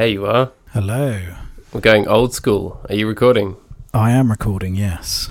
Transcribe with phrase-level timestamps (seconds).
[0.00, 0.52] There you are.
[0.72, 1.36] Hello.
[1.74, 2.80] We're going old school.
[2.88, 3.58] Are you recording?
[3.92, 5.30] I am recording, yes.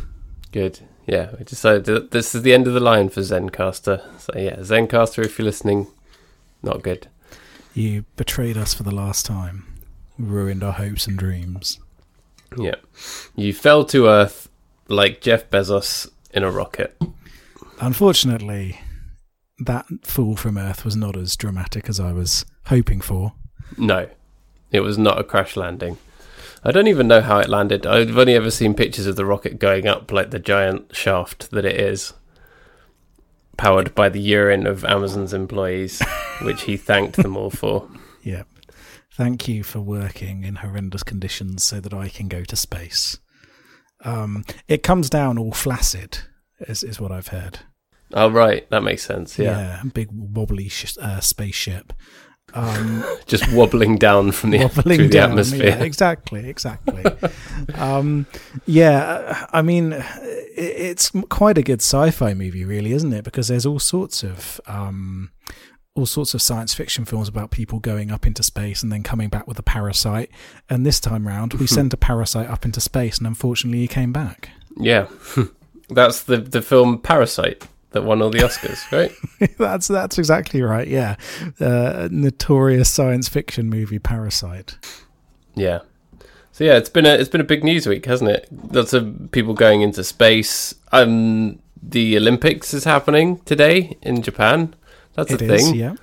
[0.52, 0.82] Good.
[1.08, 4.00] Yeah, we decided that this is the end of the line for Zencastr.
[4.20, 5.88] So yeah, Zencastr, if you're listening,
[6.62, 7.08] not good.
[7.74, 9.66] You betrayed us for the last time.
[10.20, 11.80] Ruined our hopes and dreams.
[12.56, 12.76] Yeah,
[13.36, 14.50] you fell to Earth
[14.88, 16.96] like Jeff Bezos in a rocket.
[17.82, 18.80] Unfortunately,
[19.58, 23.34] that fall from Earth was not as dramatic as I was hoping for.
[23.76, 24.08] No,
[24.72, 25.98] it was not a crash landing.
[26.64, 27.86] I don't even know how it landed.
[27.86, 31.66] I've only ever seen pictures of the rocket going up like the giant shaft that
[31.66, 32.14] it is,
[33.58, 36.02] powered by the urine of Amazon's employees,
[36.42, 37.90] which he thanked them all for.
[38.24, 38.48] Yep.
[39.14, 43.18] Thank you for working in horrendous conditions so that I can go to space.
[44.04, 46.20] Um, it comes down all flaccid,
[46.62, 47.60] is, is what I've heard.
[48.14, 48.70] Oh, right.
[48.70, 49.38] That makes sense.
[49.38, 49.82] Yeah.
[49.94, 51.94] big wobbly sh- uh, spaceship.
[52.54, 55.68] Um, Just wobbling down from the, wobbling through the down, atmosphere.
[55.68, 57.06] Yeah, exactly, exactly.
[57.76, 58.26] um,
[58.66, 60.04] yeah, I mean,
[60.56, 63.24] it's quite a good sci-fi movie, really, isn't it?
[63.24, 65.32] Because there's all sorts of um,
[65.96, 69.30] all sorts of science fiction films about people going up into space and then coming
[69.30, 70.30] back with a parasite.
[70.70, 74.12] And this time round, we sent a parasite up into space, and unfortunately, he came
[74.12, 74.50] back.
[74.78, 75.08] Yeah.
[75.90, 78.92] That's the, the film Parasite that won all the Oscars,
[79.40, 79.58] right?
[79.58, 80.88] that's that's exactly right.
[80.88, 81.16] Yeah,
[81.60, 84.78] uh, notorious science fiction movie Parasite.
[85.56, 85.80] Yeah.
[86.52, 88.48] So yeah, it's been a it's been a big news week, hasn't it?
[88.72, 90.76] Lots of people going into space.
[90.92, 94.76] Um, the Olympics is happening today in Japan.
[95.14, 95.76] That's It a is, thing.
[95.76, 95.96] yeah.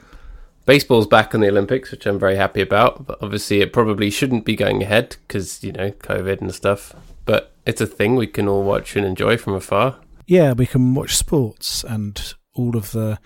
[0.64, 3.06] Baseball's back in the Olympics, which I'm very happy about.
[3.06, 6.94] But obviously, it probably shouldn't be going ahead because you know COVID and stuff.
[7.24, 9.96] But it's a thing we can all watch and enjoy from afar.
[10.26, 13.18] Yeah, we can watch sports and all of the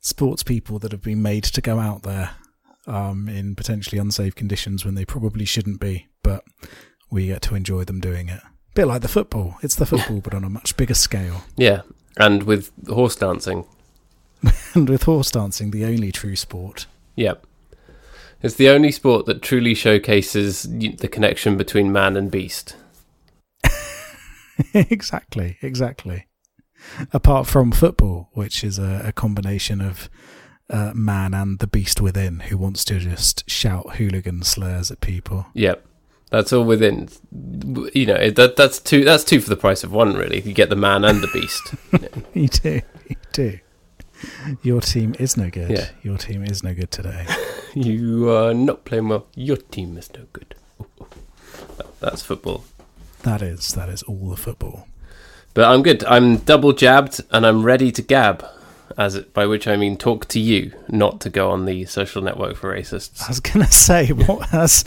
[0.00, 2.30] sports people that have been made to go out there
[2.86, 6.44] um, in potentially unsafe conditions when they probably shouldn't be, but
[7.10, 8.40] we get to enjoy them doing it.
[8.40, 9.56] A bit like the football.
[9.62, 11.42] It's the football, but on a much bigger scale.
[11.56, 11.82] Yeah,
[12.18, 13.64] and with horse dancing.
[14.74, 16.86] And with horse dancing, the only true sport.
[17.16, 17.46] Yep.
[18.42, 22.76] It's the only sport that truly showcases the connection between man and beast.
[24.74, 26.26] exactly, exactly.
[27.12, 30.08] Apart from football, which is a, a combination of
[30.70, 35.46] uh, man and the beast within, who wants to just shout hooligan slurs at people.
[35.54, 35.84] Yep.
[36.30, 37.08] That's all within.
[37.94, 39.04] You know that that's two.
[39.04, 40.14] That's two for the price of one.
[40.14, 41.74] Really, you get the man and the beast.
[42.34, 43.58] You do, you do.
[44.62, 45.70] Your team is no good.
[45.70, 45.90] Yeah.
[46.02, 47.26] Your team is no good today.
[47.74, 49.26] you are not playing well.
[49.36, 50.54] Your team is no good.
[50.80, 51.06] Ooh, ooh.
[51.76, 52.64] That- That's football.
[53.22, 54.88] That is that is all the football.
[55.54, 56.04] But I'm good.
[56.04, 58.44] I'm double jabbed and I'm ready to gab.
[58.96, 62.22] As it, by which I mean talk to you, not to go on the social
[62.22, 63.24] network for racists.
[63.24, 64.84] I was gonna say what has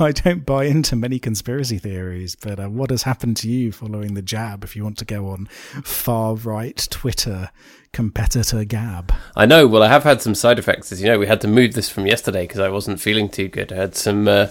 [0.00, 4.14] I don't buy into many conspiracy theories, but uh, what has happened to you following
[4.14, 4.64] the jab?
[4.64, 5.46] If you want to go on
[5.84, 7.50] far right Twitter
[7.92, 9.68] competitor Gab, I know.
[9.68, 10.90] Well, I have had some side effects.
[10.90, 13.46] As you know, we had to move this from yesterday because I wasn't feeling too
[13.46, 13.72] good.
[13.72, 14.48] I had some uh,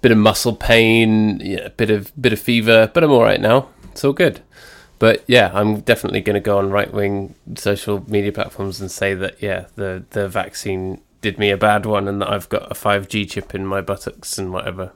[0.00, 3.68] bit of muscle pain, yeah, bit of bit of fever, but I'm all right now.
[3.90, 4.40] It's all good.
[4.98, 9.14] But yeah, I'm definitely going to go on right wing social media platforms and say
[9.14, 12.74] that yeah, the the vaccine did me a bad one, and that I've got a
[12.74, 14.92] 5G chip in my buttocks and whatever.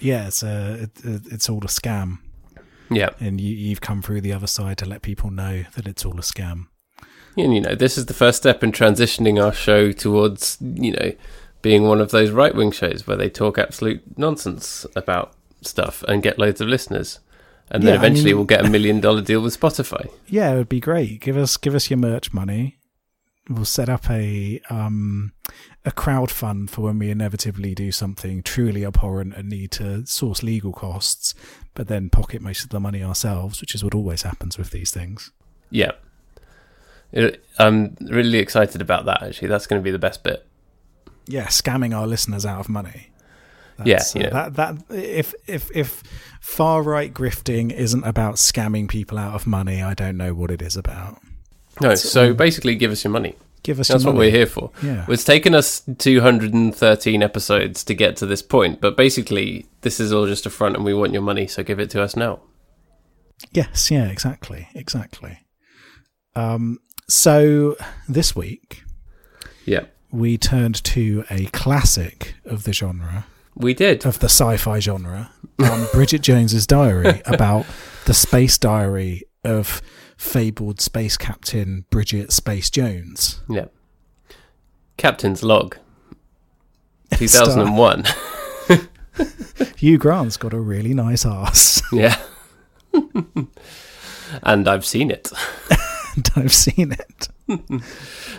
[0.00, 2.18] yeah, it's a it, it- it's all a scam,
[2.90, 6.04] Yeah, and you, you've come through the other side to let people know that it's
[6.04, 6.66] all a scam.
[7.36, 11.12] and you know, this is the first step in transitioning our show towards you know
[11.62, 16.22] being one of those right wing shows where they talk absolute nonsense about stuff and
[16.24, 17.20] get loads of listeners.
[17.72, 20.08] And then Yeah, I eventually mean- we'll get a million dollar deal with Spotify.
[20.28, 21.20] Yeah, it would be great.
[21.20, 22.78] Give us give us your merch money.
[23.48, 25.32] We'll set up a um
[25.84, 30.42] a crowd fund for when we inevitably do something truly abhorrent and need to source
[30.44, 31.34] legal costs,
[31.74, 34.90] but then pocket most of the money ourselves, which is what always happens with these
[34.92, 35.32] things.
[35.70, 35.92] Yeah.
[37.10, 39.48] It, I'm really excited about that, actually.
[39.48, 40.46] That's going to be the best bit.
[41.26, 43.08] Yeah, scamming our listeners out of money.
[43.84, 44.54] That's, Yeah, uh, that
[44.88, 46.02] that if if if
[46.40, 50.60] far right grifting isn't about scamming people out of money, I don't know what it
[50.62, 51.20] is about.
[51.80, 53.34] No, so basically, give us your money.
[53.62, 54.26] Give us That's what money.
[54.26, 54.70] we're here for.
[54.82, 55.06] Yeah.
[55.08, 60.26] It's taken us 213 episodes to get to this point, but basically, this is all
[60.26, 62.40] just a front, and we want your money, so give it to us now.
[63.52, 65.38] Yes, yeah, exactly, exactly.
[66.34, 66.78] Um,
[67.08, 67.76] so
[68.08, 68.82] this week
[69.66, 74.04] Yeah, we turned to a classic of the genre, we did.
[74.06, 77.66] of the sci-fi genre, um, Bridget Jones's Diary, about
[78.06, 79.82] the space diary of
[80.16, 83.40] fabled space captain Bridget Space Jones.
[83.48, 83.66] Yeah.
[84.96, 85.76] Captain's Log.
[87.14, 88.04] 2001.
[89.76, 92.16] Hugh Grant's got a really nice ass, yeah.
[94.42, 95.30] and I've seen it.
[96.16, 97.28] and I've seen it.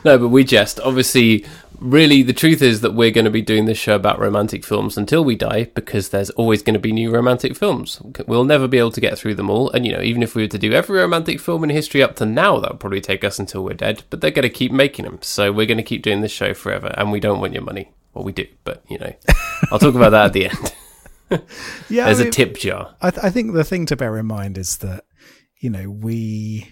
[0.06, 0.80] No, but we jest.
[0.82, 1.46] Obviously,
[1.80, 4.98] really, the truth is that we're going to be doing this show about romantic films
[4.98, 8.02] until we die because there's always going to be new romantic films.
[8.28, 9.70] We'll never be able to get through them all.
[9.72, 12.16] And, you know, even if we were to do every romantic film in history up
[12.18, 14.04] to now, that would probably take us until we're dead.
[14.10, 15.20] But they're going to keep making them.
[15.22, 16.94] So we're going to keep doing this show forever.
[16.98, 17.92] And we don't want your money.
[18.14, 19.14] Well, we do, but, you know,
[19.72, 20.76] I'll talk about that at the end.
[21.90, 22.94] Yeah, There's I a mean, tip jar.
[23.02, 25.06] I, th- I think the thing to bear in mind is that
[25.60, 26.72] you know we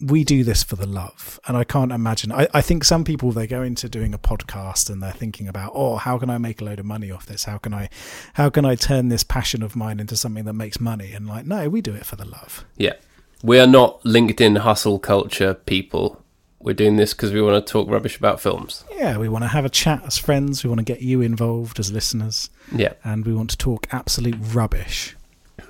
[0.00, 3.32] we do this for the love and i can't imagine I, I think some people
[3.32, 6.60] they go into doing a podcast and they're thinking about oh how can i make
[6.60, 7.88] a load of money off this how can i
[8.34, 11.46] how can i turn this passion of mine into something that makes money and like
[11.46, 12.94] no we do it for the love Yeah.
[13.42, 16.20] We are not LinkedIn hustle culture people.
[16.58, 18.82] We're doing this because we want to talk rubbish about films.
[18.96, 21.78] yeah we want to have a chat as friends we want to get you involved
[21.80, 22.94] as listeners Yeah.
[23.04, 25.16] and we want to talk absolute rubbish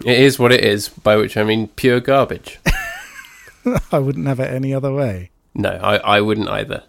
[0.05, 2.59] It is what it is, by which I mean pure garbage.
[3.93, 6.85] i wouldn't have it any other way No, I, I wouldn't either.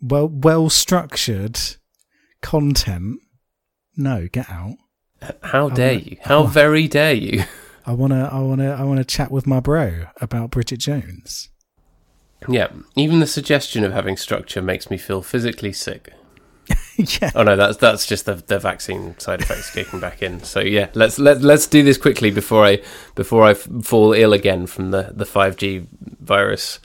[0.00, 1.58] well well structured
[2.40, 3.20] content
[3.96, 4.74] no get out
[5.42, 6.16] How dare wanna- you?
[6.22, 7.44] How very dare you?
[7.86, 10.78] i want to i want to i want to chat with my bro about bridget
[10.78, 11.48] jones
[12.48, 16.12] yeah, even the suggestion of having structure makes me feel physically sick.
[17.20, 20.42] yeah Oh no, that's that's just the, the vaccine side effects kicking back in.
[20.42, 22.82] So yeah, let's let let's do this quickly before I
[23.14, 25.86] before I f- fall ill again from the the five G
[26.20, 26.78] virus.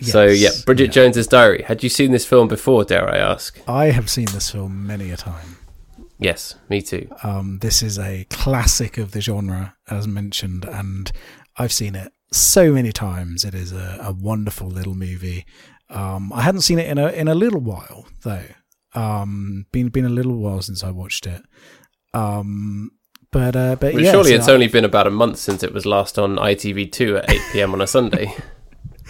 [0.00, 0.90] so yeah, Bridget yeah.
[0.90, 1.62] Jones's Diary.
[1.62, 2.84] Had you seen this film before?
[2.84, 3.58] Dare I ask?
[3.66, 5.56] i have seen this film many a time
[6.20, 7.08] Yes, me too.
[7.22, 11.12] um, this is a classic of the genre as mentioned and
[11.56, 15.44] i've seen it so many times it is a, a wonderful little movie
[15.90, 18.44] um, i hadn't seen it in a in a little while though
[18.94, 21.42] um, been been a little while since i watched it
[22.14, 22.90] um,
[23.30, 25.62] but uh, but Well, yeah, surely so it's I- only been about a month since
[25.62, 27.74] it was last on ITV2 at 8 p.m.
[27.74, 28.34] on a Sunday.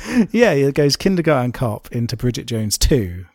[0.32, 3.26] Yeah, it goes Kindergarten Cop into Bridget Jones two,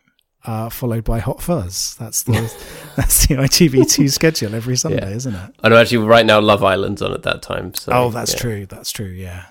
[0.44, 1.94] uh, followed by Hot Fuzz.
[1.98, 2.32] That's the
[2.96, 5.16] that's the ITV2 schedule every Sunday, Yeah.
[5.16, 5.54] isn't it?
[5.62, 7.74] I know actually right now Love Island's on at that time.
[7.74, 8.38] So, oh, that's yeah.
[8.40, 8.66] true.
[8.66, 9.06] That's true.
[9.08, 9.44] Yeah.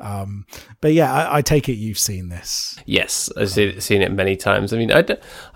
[0.00, 0.46] Um,
[0.80, 2.78] but yeah, I, I take it you've seen this.
[2.86, 4.72] Yes, I've seen, seen it many times.
[4.72, 5.04] I mean, I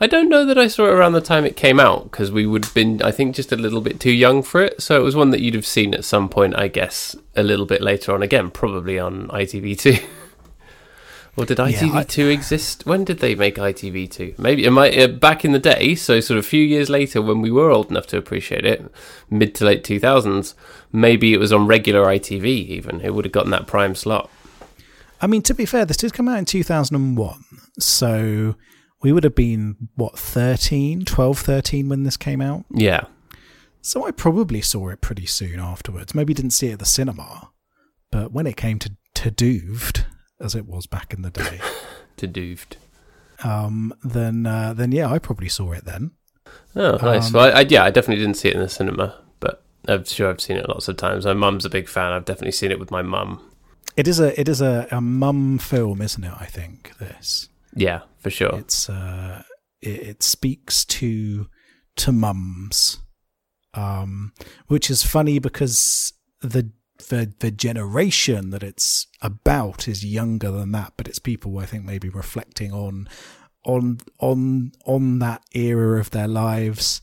[0.00, 2.47] I don't know that I saw it around the time it came out because we
[2.47, 4.83] would have been, I think, just a little bit too young for it.
[4.83, 7.67] So it was one that you'd have seen at some point, I guess, a little
[7.67, 8.23] bit later on.
[8.23, 10.03] Again, probably on ITV2.
[11.37, 12.84] or did ITV2 exist?
[12.84, 14.38] When did they make ITV2?
[14.38, 15.94] Maybe it might uh, back in the day.
[15.94, 18.84] So sort of a few years later, when we were old enough to appreciate it,
[19.31, 20.55] mid to late two thousands.
[20.93, 22.44] Maybe it was on regular ITV.
[22.44, 24.31] Even it would have gotten that prime slot.
[25.22, 27.44] I mean, to be fair, this did come out in 2001.
[27.79, 28.56] So
[29.01, 32.65] we would have been, what, 13, 12, 13 when this came out?
[32.70, 33.05] Yeah.
[33.81, 36.15] So I probably saw it pretty soon afterwards.
[36.15, 37.51] Maybe didn't see it at the cinema,
[38.10, 40.05] but when it came to, to Dooved,
[40.43, 41.61] as it was back in the day,
[42.19, 42.77] To dooved.
[43.44, 46.13] um, then uh, then yeah, I probably saw it then.
[46.77, 47.29] Oh, nice.
[47.29, 50.05] Um, well, I, I, yeah, I definitely didn't see it in the cinema, but I'm
[50.05, 51.25] sure I've seen it lots of times.
[51.25, 52.13] My mum's a big fan.
[52.13, 53.41] I've definitely seen it with my mum.
[53.96, 56.32] It is a it is a, a mum film, isn't it?
[56.39, 58.58] I think this Yeah, for sure.
[58.58, 59.43] it's uh,
[59.81, 61.49] it, it speaks to
[61.96, 62.99] to mums,
[63.75, 64.32] um,
[64.69, 66.70] which is funny because the
[67.09, 71.85] the the generation that it's about is younger than that, but it's people I think
[71.85, 73.09] maybe reflecting on
[73.65, 77.01] on on on that era of their lives,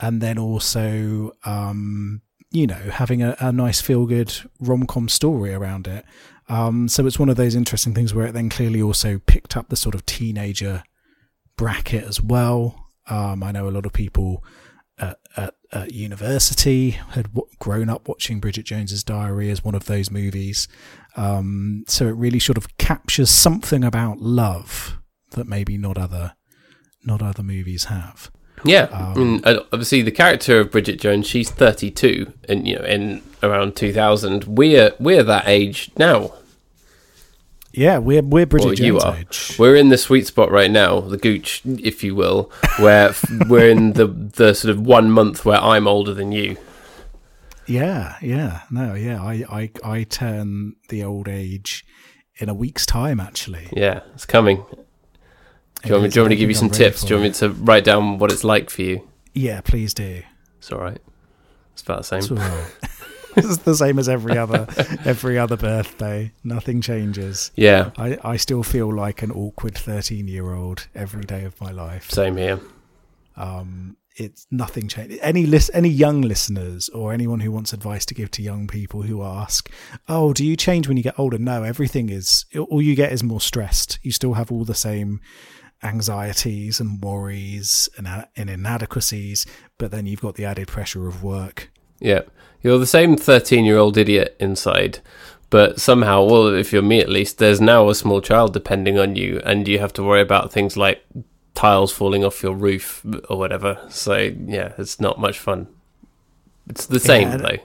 [0.00, 5.52] and then also um, you know having a, a nice feel good rom com story
[5.52, 6.04] around it.
[6.48, 9.68] Um, so it's one of those interesting things where it then clearly also picked up
[9.68, 10.82] the sort of teenager
[11.56, 12.86] bracket as well.
[13.06, 14.42] Um, I know a lot of people
[15.00, 19.86] at, at, at university had w- grown up watching Bridget Jones's Diary as one of
[19.86, 20.68] those movies.
[21.16, 24.98] Um, so it really sort of captures something about love
[25.30, 26.34] that maybe not other
[27.04, 28.30] not other movies have.
[28.64, 33.22] Yeah, and uh, obviously the character of Bridget Jones, she's 32, and you know, in
[33.42, 36.32] around 2000, we're we're that age now.
[37.78, 39.16] Yeah, we're we're Bridget Or Jones you are.
[39.16, 39.54] age.
[39.56, 43.14] We're in the sweet spot right now, the gooch, if you will, where
[43.48, 46.56] we're in the the sort of one month where I'm older than you.
[47.66, 49.22] Yeah, yeah, no, yeah.
[49.22, 51.84] I I I turn the old age
[52.36, 53.20] in a week's time.
[53.20, 54.64] Actually, Yeah, it's coming.
[55.84, 57.02] Do you, want me, do you want me to give you some tips?
[57.02, 59.06] Do you want me to write down what it's like for you?
[59.34, 60.22] yeah, please do.
[60.58, 60.98] It's all right.
[61.74, 62.38] It's about the It's same.
[63.44, 64.66] it's the same as every other
[65.04, 66.32] every other birthday.
[66.44, 67.50] Nothing changes.
[67.56, 71.70] Yeah, I, I still feel like an awkward thirteen year old every day of my
[71.70, 72.10] life.
[72.10, 72.60] same here.
[73.36, 75.18] Um, it's nothing changed.
[75.22, 79.02] Any list, any young listeners or anyone who wants advice to give to young people
[79.02, 79.70] who ask,
[80.08, 82.44] "Oh, do you change when you get older?" No, everything is.
[82.68, 83.98] All you get is more stressed.
[84.02, 85.20] You still have all the same
[85.82, 89.46] anxieties and worries and, and inadequacies,
[89.78, 91.70] but then you've got the added pressure of work.
[92.00, 92.22] Yeah,
[92.62, 95.00] you're the same 13 year old idiot inside,
[95.50, 99.16] but somehow, well, if you're me at least, there's now a small child depending on
[99.16, 101.02] you, and you have to worry about things like
[101.54, 103.84] tiles falling off your roof or whatever.
[103.88, 105.68] So, yeah, it's not much fun.
[106.68, 107.58] It's the same, Yeah, though.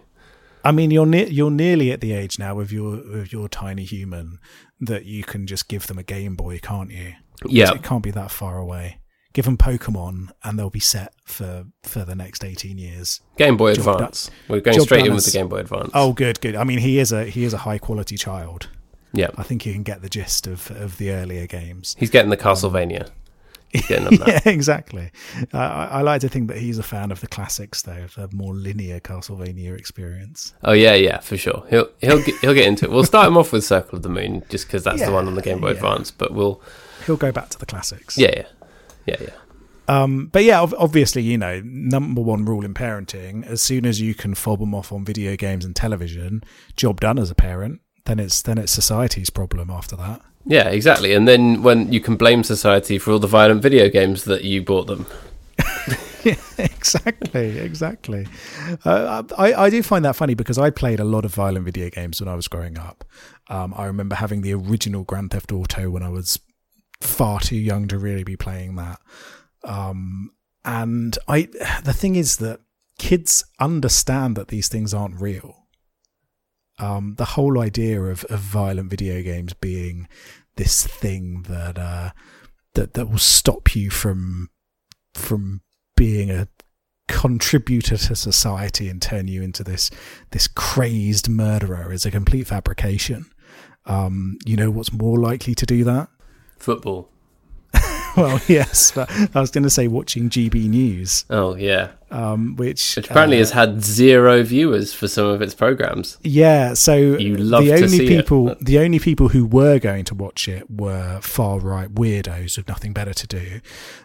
[0.63, 3.83] I mean, you're ne- you're nearly at the age now with your with your tiny
[3.83, 4.39] human
[4.79, 7.13] that you can just give them a Game Boy, can't you?
[7.45, 8.99] Yeah, it can't be that far away.
[9.33, 13.19] Give them Pokemon, and they'll be set for for the next eighteen years.
[13.37, 14.29] Game Boy Job Advance.
[14.47, 15.89] We're going Job straight done in with the Game Boy Advance.
[15.93, 16.55] Oh, good, good.
[16.55, 18.69] I mean, he is a he is a high quality child.
[19.11, 19.29] yeah.
[19.35, 21.95] I think you can get the gist of of the earlier games.
[21.99, 23.09] He's getting the Castlevania.
[23.73, 24.45] He's getting on that.
[24.45, 25.09] yeah, exactly.
[25.51, 28.29] Uh, I, I like to think that he's a fan of the classics, though, the
[28.31, 30.53] more linear Castlevania experience.
[30.63, 31.65] Oh yeah, yeah, for sure.
[31.71, 32.91] He'll he'll get, he'll get into it.
[32.91, 35.33] We'll start him off with Circle of the Moon, just because that's the one on
[35.33, 35.73] the Game Boy Yeah.
[35.77, 36.11] Advance.
[36.11, 36.61] But we'll,
[37.07, 38.15] He'll go back to the classics.
[38.15, 38.45] yeah, yeah,
[39.05, 39.29] yeah, yeah.
[39.87, 44.13] Um, but yeah, obviously, you know, number one rule in parenting: as soon as you
[44.13, 46.43] can fob them off on video games and television,
[46.75, 47.81] job done as a parent.
[48.05, 50.21] Then it's then it's society's problem after that.
[50.45, 51.13] Yeah, exactly.
[51.13, 54.61] And then when you can blame society for all the violent video games that you
[54.61, 55.05] bought them.
[56.23, 58.27] yeah, exactly, exactly.
[58.83, 61.89] Uh, I, I do find that funny because I played a lot of violent video
[61.89, 63.05] games when I was growing up.
[63.49, 66.39] Um, I remember having the original Grand Theft Auto when I was
[67.01, 68.99] far too young to really be playing that.
[69.63, 70.31] Um,
[70.65, 71.47] and I,
[71.83, 72.61] the thing is that
[72.97, 75.67] kids understand that these things aren't real.
[76.79, 80.07] Um, the whole idea of, of violent video games being
[80.55, 82.11] this thing that uh,
[82.73, 84.49] that that will stop you from
[85.13, 85.61] from
[85.95, 86.47] being a
[87.07, 89.91] contributor to society and turn you into this
[90.31, 93.25] this crazed murderer is a complete fabrication.
[93.85, 96.09] Um, you know what's more likely to do that?
[96.63, 97.12] Football.
[98.17, 102.95] Well, yes, but I was going to say watching GB News, Oh yeah, um, which
[102.95, 106.19] which apparently uh, has had zero viewers for some of its programs.
[106.21, 108.07] Yeah, so You love the only see it.
[108.07, 112.67] people the only people who were going to watch it were far right weirdos with
[112.67, 113.61] nothing better to do.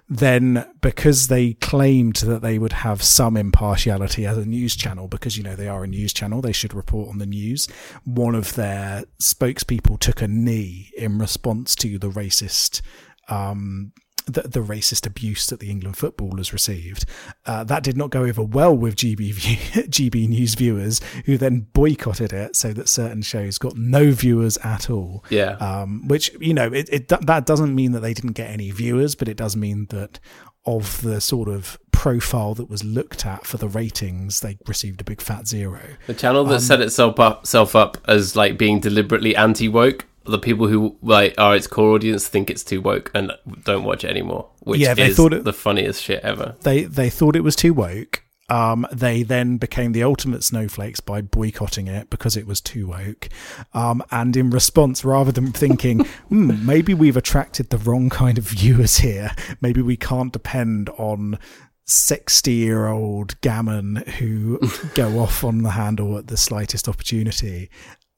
[0.09, 5.37] Then because they claimed that they would have some impartiality as a news channel because
[5.37, 7.69] you know they are a news channel, they should report on the news.
[8.05, 12.81] One of their spokespeople took a knee in response to the racist
[13.29, 13.93] um,
[14.29, 17.05] the, the racist abuse that the England footballers received.
[17.47, 21.67] Uh, that did not go over well with GB view, GB News viewers, who then
[21.73, 25.25] boycotted it so that certain shows got no viewers at all.
[25.31, 28.71] Yeah, Um, which you know, it, it that doesn't mean that they didn't get any
[28.71, 30.21] viewers, but it does mean that
[30.67, 35.05] of the sort of profile that was looked at for the ratings, they received a
[35.05, 35.81] big fat zero.
[36.07, 40.05] the channel um, that set itself up, self up as like being deliberately anti woke.
[40.29, 43.33] The people who like are its core audience think it's too woke and
[43.65, 46.55] don't watch it anymore, which Yeah, they is thought it- the funniest shit ever.
[46.63, 48.23] they they thought it was too woke.
[48.51, 53.29] Um, they then became the ultimate snowflakes by boycotting it because it was too woke.
[53.75, 55.99] Um, and in response, rather than thinking,
[56.31, 61.39] hmm, maybe we've attracted the wrong kind of viewers here, maybe we can't depend on
[61.85, 64.59] 60 year old gammon who
[64.95, 67.69] go off on the handle at the slightest opportunity.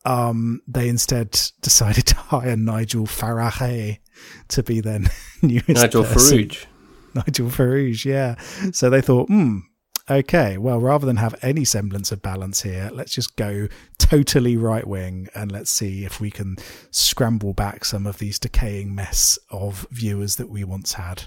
[0.04, 3.98] Um, they instead decided to hire Nigel Farage
[4.48, 5.00] to be their
[5.42, 6.38] newest Nigel person.
[6.38, 6.66] Farage.
[7.14, 8.36] Nigel Farage, yeah.
[8.72, 9.58] So they thought, hmm,
[10.08, 14.86] okay, well, rather than have any semblance of balance here, let's just go totally right
[14.86, 16.56] wing and let's see if we can
[16.90, 21.24] scramble back some of these decaying mess of viewers that we once had.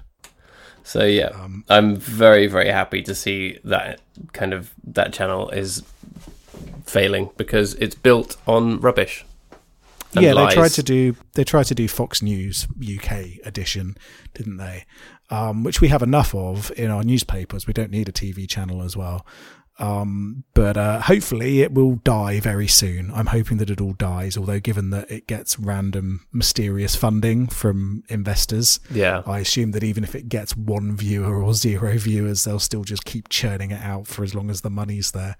[0.85, 4.01] So yeah, Um, I'm very very happy to see that
[4.33, 5.81] kind of that channel is
[6.85, 9.25] failing because it's built on rubbish.
[10.13, 10.49] yeah, lies.
[10.49, 13.97] they tried to do they tried to do Fox News UK edition,
[14.33, 14.85] didn't they?
[15.29, 17.65] Um, which we have enough of in our newspapers.
[17.65, 19.25] We don't need a TV channel as well.
[19.79, 23.11] Um, but uh, hopefully it will die very soon.
[23.11, 24.37] I'm hoping that it all dies.
[24.37, 30.03] Although, given that it gets random, mysterious funding from investors, Yeah, I assume that even
[30.03, 34.05] if it gets one viewer or zero viewers, they'll still just keep churning it out
[34.05, 35.37] for as long as the money's there.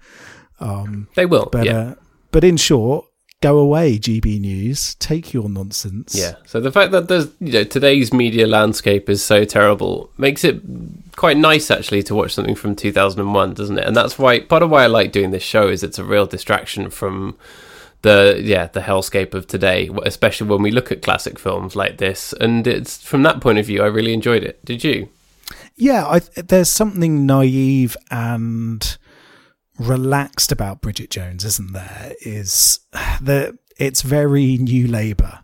[0.60, 1.48] Um, they will.
[1.50, 1.78] but yeah.
[1.78, 1.94] uh,
[2.30, 3.06] but in short,
[3.44, 4.94] go away, GB News.
[4.96, 6.14] Take your nonsense.
[6.14, 6.36] Yeah.
[6.46, 10.62] So the fact that there's you know today's media landscape is so terrible makes it
[11.16, 13.86] quite nice actually to watch something from 2001, doesn't it?
[13.86, 16.26] And that's why part of why I like doing this show is it's a real
[16.26, 17.36] distraction from
[18.02, 22.32] the yeah the hellscape of today, especially when we look at classic films like this.
[22.40, 24.64] And it's from that point of view, I really enjoyed it.
[24.64, 25.08] Did you?
[25.76, 26.06] yeah.
[26.06, 28.96] I, there's something naive and
[29.78, 32.12] relaxed about Bridget Jones, isn't there?
[32.20, 32.80] Is
[33.20, 35.40] that it's very New Labour.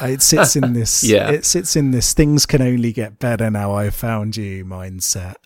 [0.00, 1.02] it sits in this.
[1.08, 1.30] Yeah.
[1.30, 2.12] it sits in this.
[2.12, 3.72] Things can only get better now.
[3.74, 5.36] I've found you mindset.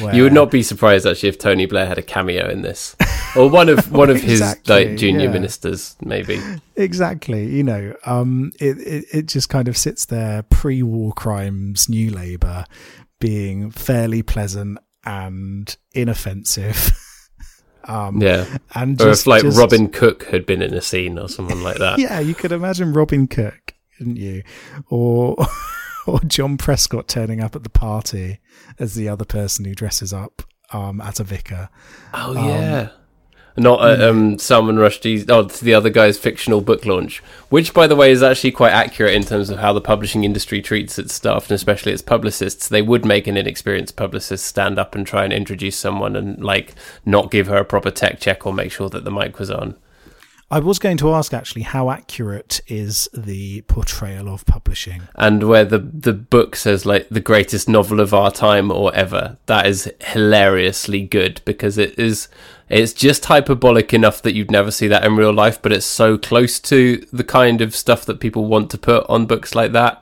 [0.00, 2.96] Where, You would not be surprised actually if Tony Blair had a cameo in this,
[3.36, 5.32] or one of one of his like junior yeah.
[5.32, 6.40] ministers, maybe.
[6.76, 12.10] exactly you know um it, it it just kind of sits there pre-war crimes new
[12.10, 12.64] labor
[13.20, 16.90] being fairly pleasant and inoffensive
[17.88, 18.46] um Yeah.
[18.74, 21.78] and Or if like just- Robin Cook had been in a scene or someone like
[21.78, 21.98] that.
[22.04, 24.42] yeah you could imagine robin cook couldn't you
[24.88, 25.36] or
[26.06, 28.40] or john prescott turning up at the party
[28.78, 31.68] as the other person who dresses up um as a vicar
[32.12, 32.88] Oh yeah.
[33.56, 37.20] Not uh, um, Salman Rushdie's, oh, it's the other guy's fictional book launch,
[37.50, 40.60] which, by the way, is actually quite accurate in terms of how the publishing industry
[40.60, 42.66] treats its staff and especially its publicists.
[42.66, 46.74] They would make an inexperienced publicist stand up and try and introduce someone and, like,
[47.06, 49.76] not give her a proper tech check or make sure that the mic was on.
[50.54, 55.64] I was going to ask actually how accurate is the portrayal of publishing And where
[55.64, 59.90] the, the book says, like, the greatest novel of our time or ever, that is
[60.00, 62.28] hilariously good because it is.
[62.68, 66.18] It's just hyperbolic enough that you'd never see that in real life, but it's so
[66.18, 70.00] close to the kind of stuff that people want to put on books like that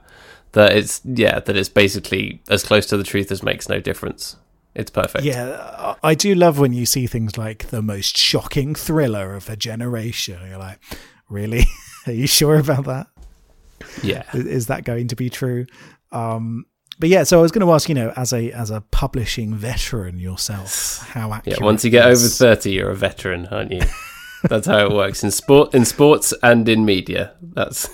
[0.53, 4.37] that it's yeah that it's basically as close to the truth as makes no difference.
[4.75, 5.25] It's perfect.
[5.25, 9.57] Yeah, I do love when you see things like the most shocking thriller of a
[9.57, 10.39] generation.
[10.49, 10.79] You're like,
[11.29, 11.65] really?
[12.07, 13.07] Are you sure about that?
[14.03, 14.23] yeah.
[14.33, 15.67] Is- Is that going to be true?
[16.11, 16.65] Um,
[16.99, 19.55] but yeah, so I was going to ask, you know, as a as a publishing
[19.55, 21.59] veteran yourself, how accurate?
[21.59, 23.81] Yeah, once you get over thirty, you're a veteran, aren't you?
[24.49, 27.35] That's how it works in sport, in sports, and in media.
[27.41, 27.89] That's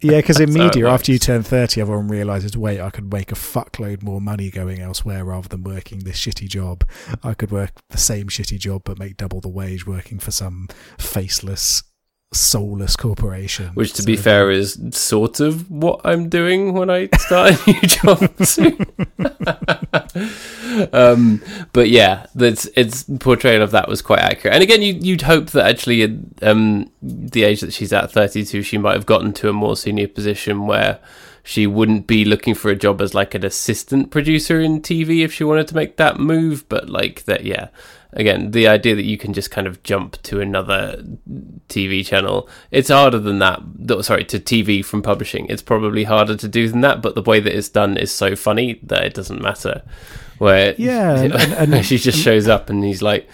[0.00, 2.90] yeah, because in That's how it media, after you turn thirty, everyone realizes, wait, I
[2.90, 6.84] could make a fuckload more money going elsewhere rather than working this shitty job.
[7.22, 10.68] I could work the same shitty job but make double the wage working for some
[10.98, 11.82] faceless,
[12.32, 13.68] soulless corporation.
[13.74, 17.80] which, to be fair, is sort of what I'm doing when I start a new
[17.82, 18.86] job soon.
[20.92, 24.54] um, but yeah, that's its portrayal of that was quite accurate.
[24.54, 26.10] And again, you, you'd hope that actually, at
[26.42, 30.08] um, the age that she's at, 32, she might have gotten to a more senior
[30.08, 30.98] position where
[31.46, 35.32] she wouldn't be looking for a job as like an assistant producer in TV if
[35.32, 36.68] she wanted to make that move.
[36.68, 37.68] But like that, yeah.
[38.12, 41.04] Again, the idea that you can just kind of jump to another
[41.68, 43.60] TV channel, it's harder than that.
[44.04, 47.00] Sorry, to TV from publishing, it's probably harder to do than that.
[47.02, 49.82] But the way that it's done is so funny that it doesn't matter.
[50.38, 53.28] Where Yeah, and- and- and- she just shows up and he's like,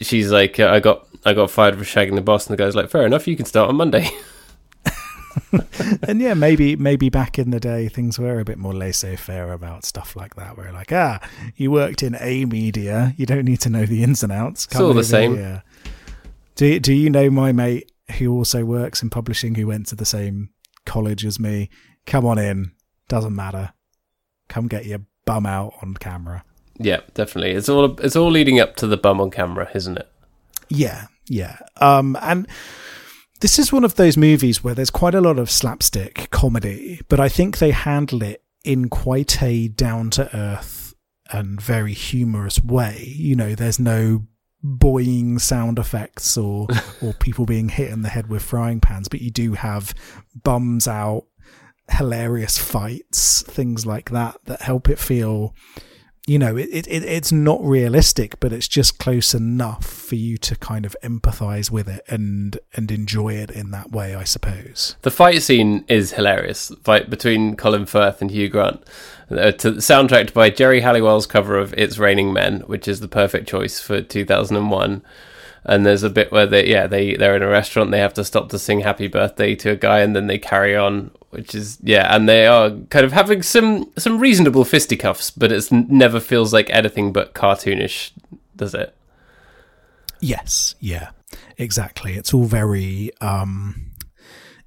[0.00, 2.90] she's like, I got I got fired for shagging the boss, and the guy's like,
[2.90, 4.08] fair enough, you can start on Monday.
[6.02, 9.84] and yeah, maybe maybe back in the day things were a bit more laissez-faire about
[9.84, 11.20] stuff like that, where like, ah,
[11.56, 14.66] you worked in a media, you don't need to know the ins and outs.
[14.66, 15.34] It's all the same.
[15.36, 15.62] here.
[16.56, 20.04] Do Do you know my mate who also works in publishing, who went to the
[20.04, 20.50] same
[20.86, 21.70] college as me?
[22.06, 22.72] Come on in,
[23.08, 23.72] doesn't matter.
[24.48, 26.44] Come get your bum out on camera.
[26.78, 27.52] yeah, definitely.
[27.52, 30.08] It's all it's all leading up to the bum on camera, isn't it?
[30.68, 31.58] Yeah, yeah.
[31.80, 32.46] Um, and
[33.40, 37.18] this is one of those movies where there's quite a lot of slapstick comedy, but
[37.18, 40.94] I think they handle it in quite a down to earth
[41.30, 43.14] and very humorous way.
[43.16, 44.26] You know, there's no
[44.62, 46.68] boying sound effects or
[47.02, 49.94] or people being hit in the head with frying pans, but you do have
[50.42, 51.24] bums out,
[51.88, 55.54] hilarious fights, things like that that help it feel
[56.30, 60.54] you know, it, it, it's not realistic, but it's just close enough for you to
[60.54, 64.94] kind of empathize with it and and enjoy it in that way, I suppose.
[65.02, 66.70] The fight scene is hilarious.
[66.84, 68.80] Fight between Colin Firth and Hugh Grant,
[69.28, 73.48] uh, to, soundtracked by Geri Halliwell's cover of "It's Raining Men," which is the perfect
[73.48, 75.02] choice for 2001.
[75.64, 77.90] And there's a bit where they, yeah, they they're in a restaurant.
[77.90, 80.76] They have to stop to sing "Happy Birthday" to a guy, and then they carry
[80.76, 82.14] on, which is yeah.
[82.14, 86.68] And they are kind of having some some reasonable fisticuffs, but it never feels like
[86.70, 88.12] anything but cartoonish,
[88.56, 88.94] does it?
[90.20, 91.10] Yes, yeah,
[91.56, 92.14] exactly.
[92.14, 93.92] It's all very um,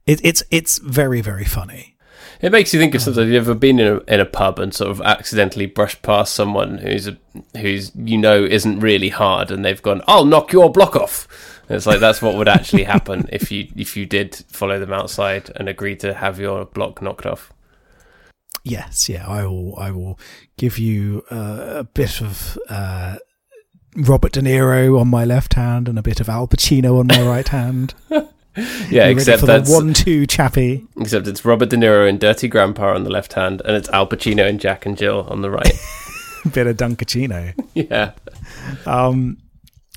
[0.05, 1.95] it, it's it's very very funny.
[2.41, 3.23] It makes you think of something.
[3.23, 6.33] Have you ever been in a, in a pub and sort of accidentally brushed past
[6.33, 7.17] someone who's a,
[7.57, 11.77] who's you know isn't really hard, and they've gone, "I'll knock your block off." And
[11.77, 15.51] it's like that's what would actually happen if you if you did follow them outside
[15.55, 17.51] and agree to have your block knocked off.
[18.63, 19.77] Yes, yeah, I will.
[19.77, 20.17] I will
[20.57, 23.17] give you uh, a bit of uh,
[23.95, 27.21] Robert De Niro on my left hand and a bit of Al Pacino on my
[27.21, 27.93] right hand.
[28.89, 30.85] yeah, except for that's one-two chappy.
[30.97, 34.07] Except it's Robert De Niro and Dirty Grandpa on the left hand, and it's Al
[34.07, 35.73] Pacino and Jack and Jill on the right.
[36.53, 37.53] Bit of Dunkaccino.
[37.73, 38.11] yeah.
[38.85, 39.37] Um,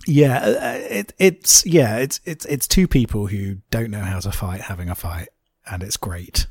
[0.06, 4.32] yeah, uh, it, it's yeah, it's it's it's two people who don't know how to
[4.32, 5.28] fight having a fight,
[5.66, 6.46] and it's great.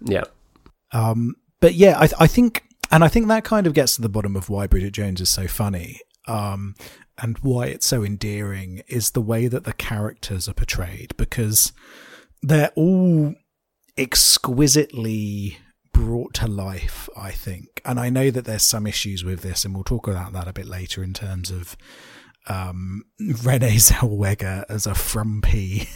[0.00, 0.24] Yeah.
[0.92, 4.08] Um, but yeah, I I think, and I think that kind of gets to the
[4.08, 6.00] bottom of why Bridget Jones is so funny.
[6.26, 6.74] Um,
[7.20, 11.72] and why it's so endearing is the way that the characters are portrayed because
[12.42, 13.34] they're all
[13.96, 15.58] exquisitely
[15.92, 17.80] brought to life, I think.
[17.84, 20.52] And I know that there's some issues with this, and we'll talk about that a
[20.52, 21.76] bit later in terms of
[22.48, 25.88] um, Renee Zellweger as a frumpy,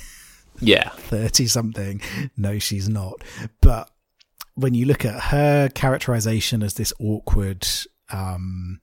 [0.61, 2.01] yeah, thirty something.
[2.37, 3.23] No, she's not.
[3.61, 3.91] But
[4.55, 7.67] when you look at her characterization as this awkward,
[8.11, 8.81] um,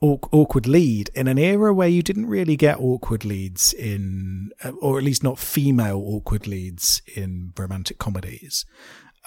[0.00, 5.04] awkward lead in an era where you didn't really get awkward leads in, or at
[5.04, 8.64] least not female awkward leads in romantic comedies.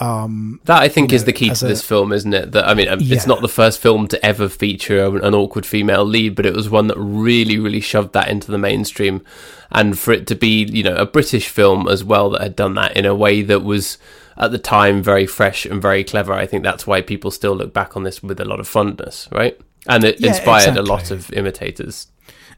[0.02, 2.52] Um, that I think is know, the key to a, this film, isn't it?
[2.52, 3.16] That I mean, yeah.
[3.16, 6.70] it's not the first film to ever feature an awkward female lead, but it was
[6.70, 9.24] one that really, really shoved that into the mainstream,
[9.72, 12.74] and for it to be, you know, a British film as well that had done
[12.74, 13.98] that in a way that was
[14.38, 16.34] at the time very fresh and very clever.
[16.34, 19.30] I think that's why people still look back on this with a lot of fondness,
[19.32, 19.60] right?
[19.88, 20.80] and it yeah, inspired exactly.
[20.80, 22.08] a lot of imitators.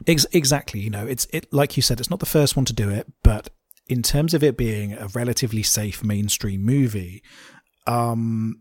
[0.06, 2.72] Ex- exactly, you know, it's it like you said, it's not the first one to
[2.72, 3.50] do it, but
[3.86, 7.22] in terms of it being a relatively safe mainstream movie,
[7.86, 8.60] um,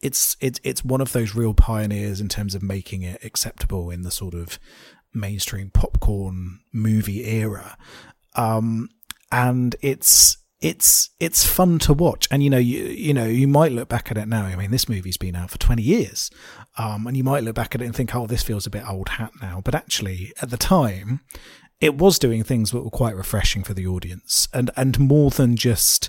[0.00, 4.02] it's it's it's one of those real pioneers in terms of making it acceptable in
[4.02, 4.58] the sort of
[5.14, 7.76] mainstream popcorn movie era.
[8.36, 8.88] Um,
[9.30, 12.26] and it's it's it's fun to watch.
[12.30, 14.44] And you know you you know you might look back at it now.
[14.44, 16.30] I mean this movie's been out for 20 years.
[16.76, 18.88] Um, and you might look back at it and think oh this feels a bit
[18.88, 19.60] old hat now.
[19.64, 21.20] But actually at the time
[21.84, 25.54] it was doing things that were quite refreshing for the audience and and more than
[25.54, 26.08] just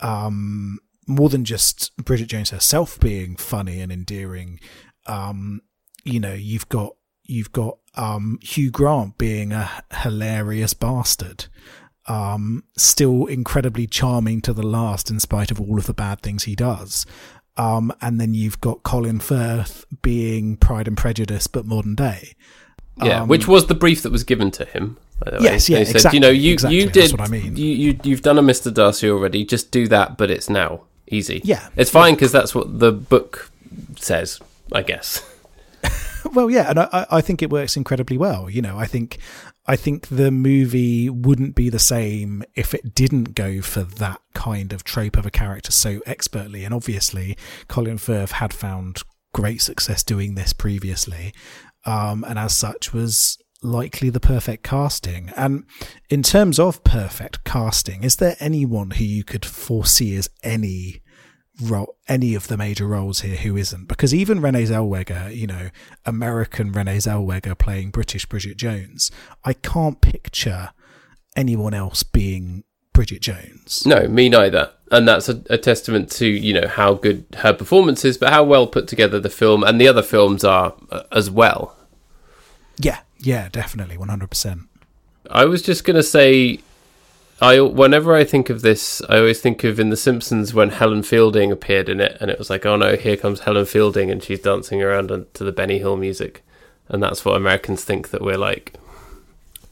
[0.00, 4.58] um, more than just Bridget Jones herself being funny and endearing
[5.06, 5.60] um,
[6.02, 11.46] you know you've got you've got um, Hugh Grant being a hilarious bastard
[12.06, 16.44] um, still incredibly charming to the last in spite of all of the bad things
[16.44, 17.06] he does.
[17.56, 22.34] Um, and then you've got Colin Firth being Pride and Prejudice, but modern day.
[22.96, 24.98] Yeah, um, which was the brief that was given to him.
[25.24, 25.38] The way.
[25.42, 26.16] Yes, yeah, said, exactly.
[26.16, 27.12] You know, you exactly, you did.
[27.12, 27.56] what I mean.
[27.56, 29.44] You you you've done a Mister Darcy already.
[29.44, 31.40] Just do that, but it's now easy.
[31.44, 33.50] Yeah, it's fine because that's what the book
[33.96, 34.40] says.
[34.72, 35.22] I guess.
[36.32, 38.50] well, yeah, and I, I think it works incredibly well.
[38.50, 39.18] You know, I think
[39.66, 44.72] I think the movie wouldn't be the same if it didn't go for that kind
[44.72, 46.64] of trope of a character so expertly.
[46.64, 47.36] And obviously,
[47.68, 49.02] Colin Firth had found
[49.32, 51.32] great success doing this previously,
[51.84, 55.30] um, and as such was likely the perfect casting.
[55.36, 55.64] And
[56.10, 61.02] in terms of perfect casting, is there anyone who you could foresee as any
[61.60, 63.86] role, any of the major roles here who isn't.
[63.88, 65.70] Because even Renee Zellweger, you know,
[66.04, 69.10] American Renee Zellweger playing British Bridget Jones,
[69.44, 70.70] I can't picture
[71.36, 73.84] anyone else being Bridget Jones.
[73.86, 74.70] No, me neither.
[74.90, 78.44] And that's a, a, testament to you know how good her performance is, but how
[78.44, 81.76] well put together the film and the other films are uh, as well.
[82.76, 84.62] Yeah, yeah, definitely, one hundred percent.
[85.30, 86.60] I was just gonna say
[87.42, 91.02] I whenever I think of this, I always think of in The Simpsons when Helen
[91.02, 94.22] Fielding appeared in it, and it was like, oh no, here comes Helen Fielding, and
[94.22, 96.44] she's dancing around to the Benny Hill music,
[96.88, 98.74] and that's what Americans think that we're like.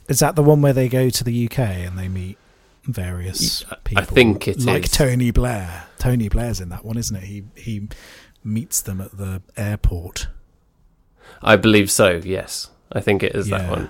[0.09, 2.37] Is that the one where they go to the UK and they meet
[2.83, 4.03] various people?
[4.03, 4.91] I think it like is.
[4.91, 5.85] Tony Blair.
[5.97, 7.23] Tony Blair's in that one, isn't it?
[7.23, 7.87] He he
[8.43, 10.27] meets them at the airport.
[11.41, 12.21] I believe so.
[12.23, 13.59] Yes, I think it is yeah.
[13.59, 13.89] that one.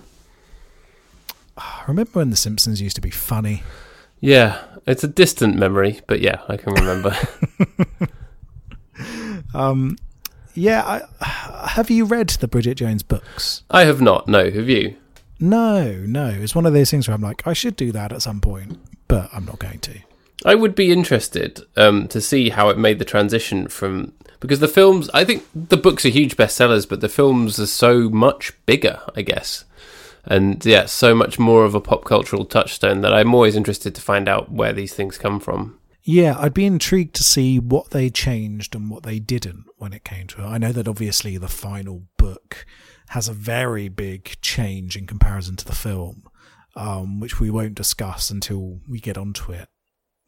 [1.58, 3.64] I remember when The Simpsons used to be funny.
[4.20, 7.16] Yeah, it's a distant memory, but yeah, I can remember.
[9.54, 9.98] um,
[10.54, 13.64] yeah, I, have you read the Bridget Jones books?
[13.70, 14.28] I have not.
[14.28, 14.96] No, have you?
[15.42, 16.28] No, no.
[16.28, 18.80] It's one of those things where I'm like, I should do that at some point,
[19.08, 20.00] but I'm not going to.
[20.46, 24.68] I would be interested um, to see how it made the transition from because the
[24.68, 25.10] films.
[25.14, 29.22] I think the books are huge bestsellers, but the films are so much bigger, I
[29.22, 29.66] guess,
[30.26, 34.02] and yeah, so much more of a pop cultural touchstone that I'm always interested to
[34.02, 35.78] find out where these things come from.
[36.04, 40.04] Yeah, I'd be intrigued to see what they changed and what they didn't when it
[40.04, 40.46] came to it.
[40.46, 42.66] I know that obviously the final book
[43.12, 46.24] has a very big change in comparison to the film,
[46.78, 49.68] um, which we won't discuss until we get onto it,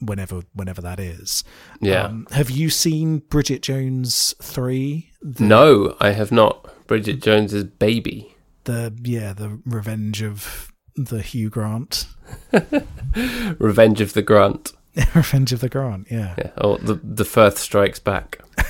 [0.01, 1.45] whenever whenever that is.
[1.79, 2.03] Yeah.
[2.03, 5.11] Um, have you seen Bridget Jones three?
[5.21, 6.69] The, no, I have not.
[6.85, 8.35] Bridget Jones's baby.
[8.65, 12.05] The yeah, the Revenge of the Hugh Grant.
[13.59, 14.73] Revenge of the Grant.
[15.15, 16.35] Revenge of the Grant, yeah.
[16.37, 16.51] Yeah.
[16.57, 18.39] Oh, the the Firth strikes back.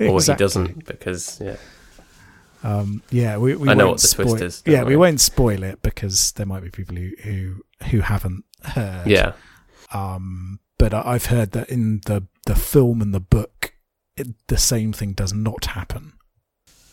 [0.00, 1.56] Or he doesn't because yeah.
[2.62, 4.96] Um, yeah, we, we I know won't what the spoil, twist is, Yeah, we worry.
[4.96, 9.06] won't spoil it because there might be people who who, who haven't heard.
[9.06, 9.32] Yeah.
[9.92, 13.72] Um, but I- I've heard that in the the film and the book,
[14.16, 16.12] it, the same thing does not happen.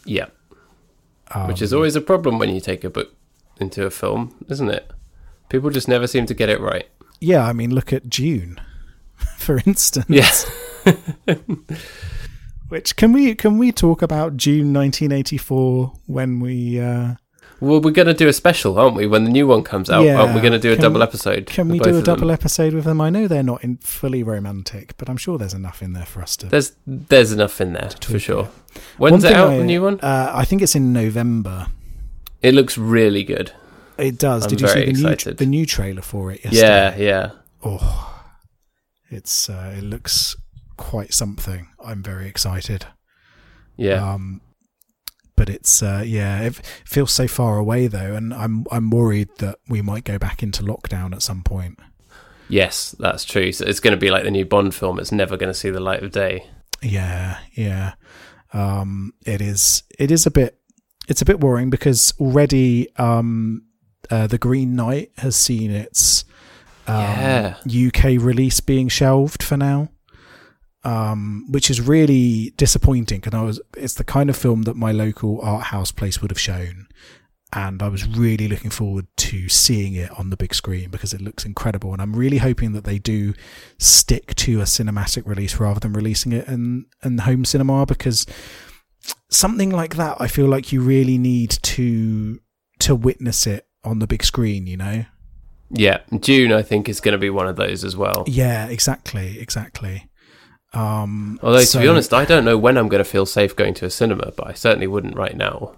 [0.06, 0.27] Yeah.
[1.34, 3.13] Um, Which is always a problem when you take a book
[3.60, 4.89] into a film, isn't it?
[5.49, 6.88] People just never seem to get it right.
[7.19, 7.45] yeah.
[7.45, 8.62] I mean, look at Dune,
[9.38, 10.06] for instance.
[10.08, 10.45] Yes.
[12.69, 17.15] Which can we can we talk about Dune 1984 when we uh,
[17.62, 19.08] Well, we're going to do a special, aren't we?
[19.08, 20.19] When the new one comes out, Yeah.
[20.19, 21.45] aren't we going to do a Can- double episode?
[21.45, 22.15] can we do a of them?
[22.15, 22.99] double episode with them?
[22.99, 26.21] I know they're not in fully romantic, but I'm sure there's enough in there for
[26.21, 26.47] us to.
[26.47, 28.49] There's there's enough in there for sure.
[28.97, 29.51] When's it out?
[29.51, 29.99] I- the new one?
[30.01, 31.67] Uh, I think it's in November.
[32.41, 33.51] It looks really good.
[33.97, 34.43] It does.
[34.43, 37.32] I'm Did you see the new the new trailer for it Yeah, yeah.
[37.63, 38.21] Oh,
[39.10, 40.36] it's uh, it looks
[40.78, 41.68] quite something.
[41.84, 42.86] I'm very excited.
[43.76, 44.13] Yeah.
[44.13, 44.42] Um,
[45.36, 49.60] but it's uh, yeah, it feels so far away though, and I'm I'm worried that
[49.70, 51.80] we might go back into lockdown at some point.
[52.50, 53.52] yes, that's true.
[53.52, 55.00] So it's going to be like the new Bond film.
[55.00, 56.48] It's never going to see the light of day.
[56.82, 57.94] Yeah, yeah.
[58.54, 59.84] Um, it is.
[60.00, 60.60] It is a bit.
[61.08, 63.63] It's a bit worrying because already um,
[64.10, 66.26] uh, the Green Knight has seen its
[66.88, 67.56] um, Yeah.
[67.90, 69.90] UK release being shelved for now,
[70.88, 73.19] um, which is really disappointing.
[73.19, 73.62] Because I was.
[73.76, 76.88] It's the kind of film that my local art house place would have shown.
[77.54, 81.21] And I was really looking forward to seeing it on the big screen because it
[81.21, 81.93] looks incredible.
[81.93, 83.34] And I'm really hoping that they do
[83.78, 88.26] stick to a cinematic release rather than releasing it in, in home cinema because
[89.30, 92.41] something like that I feel like you really need to
[92.80, 95.06] to witness it on the big screen, you know?
[95.69, 98.26] Yeah, Dune I think is going to be one of those as well.
[98.28, 100.07] Yeah, exactly, exactly.
[100.78, 103.74] Um Although to be honest, I don't know when I'm going to feel safe going
[103.76, 105.76] to a cinema, but I certainly wouldn't right now.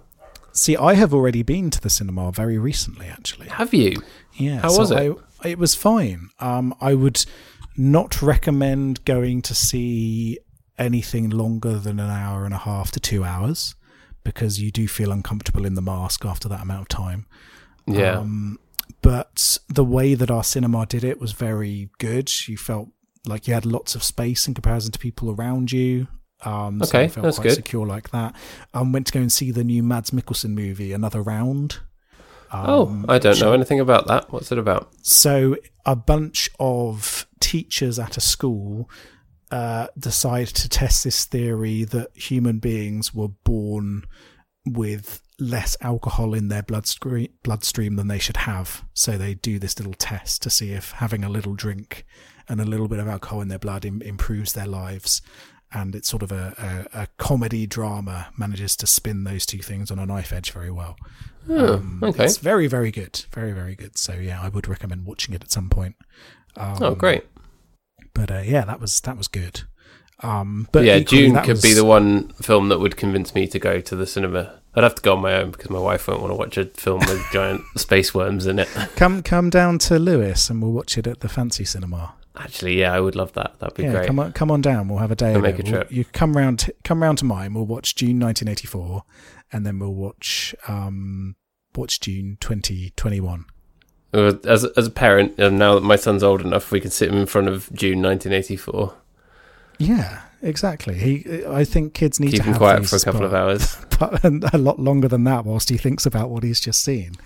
[0.52, 3.48] See, I have already been to the cinema very recently actually.
[3.48, 4.02] Have you?
[4.34, 4.60] Yeah.
[4.60, 5.16] How was it?
[5.42, 6.30] I, it was fine.
[6.38, 7.24] Um, I would
[7.76, 10.38] not recommend going to see
[10.78, 13.74] anything longer than an hour and a half to two hours
[14.24, 17.26] because you do feel uncomfortable in the mask after that amount of time.
[17.86, 18.18] Yeah.
[18.18, 18.58] Um,
[19.02, 22.30] but the way that our cinema did it was very good.
[22.48, 22.88] You felt
[23.26, 26.08] like you had lots of space in comparison to people around you.
[26.42, 27.54] Um, so Okay, felt that's quite good.
[27.56, 28.34] secure like that.
[28.72, 31.78] Um, went to go and see the new Mads Mikkelsen movie, Another Round.
[32.52, 34.32] oh, Um, I don't know anything about that.
[34.32, 34.88] What's it about?
[35.02, 35.56] so
[35.86, 38.88] a bunch of teachers at a school
[39.50, 44.04] uh, decided to test this theory that human beings were born
[44.66, 48.84] with less alcohol in their bloodstream, bloodstream than they should have.
[48.94, 52.04] So they do this little test to see if having a little drink
[52.50, 55.22] and a little bit of alcohol in their blood Im- improves their lives.
[55.72, 59.92] And it's sort of a, a, a comedy drama manages to spin those two things
[59.92, 60.96] on a knife edge very well.
[61.48, 62.24] Um, okay.
[62.24, 63.24] It's very, very good.
[63.32, 63.96] Very, very good.
[63.96, 65.94] So yeah, I would recommend watching it at some point.
[66.56, 67.24] Um, oh, great.
[68.14, 69.62] But uh, yeah, that was that was good.
[70.22, 73.58] Um, but yeah, equally, Dune could be the one film that would convince me to
[73.60, 74.60] go to the cinema.
[74.74, 76.66] I'd have to go on my own because my wife won't want to watch a
[76.66, 78.68] film with giant space worms in it.
[78.96, 82.14] Come come down to Lewes and we'll watch it at the fancy cinema.
[82.36, 83.58] Actually, yeah, I would love that.
[83.58, 84.06] That'd be yeah, great.
[84.06, 84.88] come on come on down.
[84.88, 85.32] We'll have a day.
[85.32, 85.92] We'll make a We'll- trip.
[85.92, 87.54] you come round come round to mine.
[87.54, 89.02] We'll watch Dune 1984,
[89.52, 91.34] and then we'll watch um
[91.74, 93.44] watch Dune 2021.
[94.14, 97.08] Uh, As as a parent, and now that my son's old enough, we can sit
[97.08, 98.94] him in front of Dune 1984.
[99.78, 100.94] Yeah, exactly.
[100.94, 103.76] He, I think kids need Keep to him have quiet for a couple of hours.
[103.98, 107.12] but a lot longer than that whilst he thinks about what he's just seen.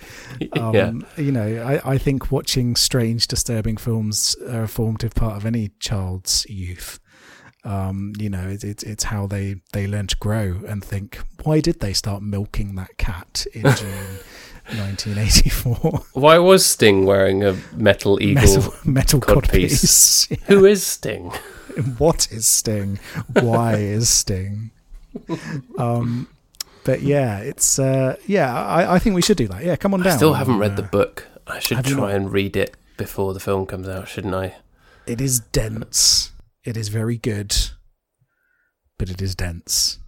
[0.55, 5.37] Um, yeah, You know, I, I think watching strange, disturbing films are a formative part
[5.37, 7.01] of any child's youth.
[7.65, 11.61] Um, you know, it, it, it's how they, they learn to grow and think, why
[11.61, 14.19] did they start milking that cat in Dune
[14.67, 16.05] 1984.
[16.15, 18.43] Why was Sting wearing a metal eagle?
[18.43, 20.29] metal metal codpiece.
[20.29, 20.41] codpiece.
[20.45, 21.33] Who is Sting?
[21.99, 22.99] what is Sting?
[23.41, 24.71] Why is Sting?
[25.79, 26.29] Um,
[26.85, 28.55] but yeah, it's uh, yeah.
[28.55, 29.65] I, I think we should do that.
[29.65, 30.13] Yeah, come on down.
[30.13, 31.29] I still haven't read the book.
[31.47, 32.11] I should have try not?
[32.11, 34.57] and read it before the film comes out, shouldn't I?
[35.07, 36.33] It is dense.
[36.65, 37.55] It is very good,
[38.99, 39.99] but it is dense.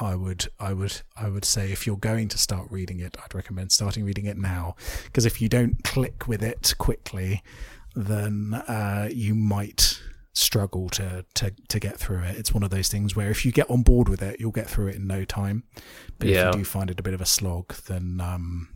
[0.00, 3.34] I would, I would, I would say if you're going to start reading it, I'd
[3.34, 7.42] recommend starting reading it now because if you don't click with it quickly,
[7.96, 10.00] then uh, you might
[10.38, 12.36] struggle to, to to get through it.
[12.36, 14.68] It's one of those things where if you get on board with it, you'll get
[14.68, 15.64] through it in no time.
[16.18, 16.48] But Yeah.
[16.50, 18.68] if you do find it a bit of a slog, then um,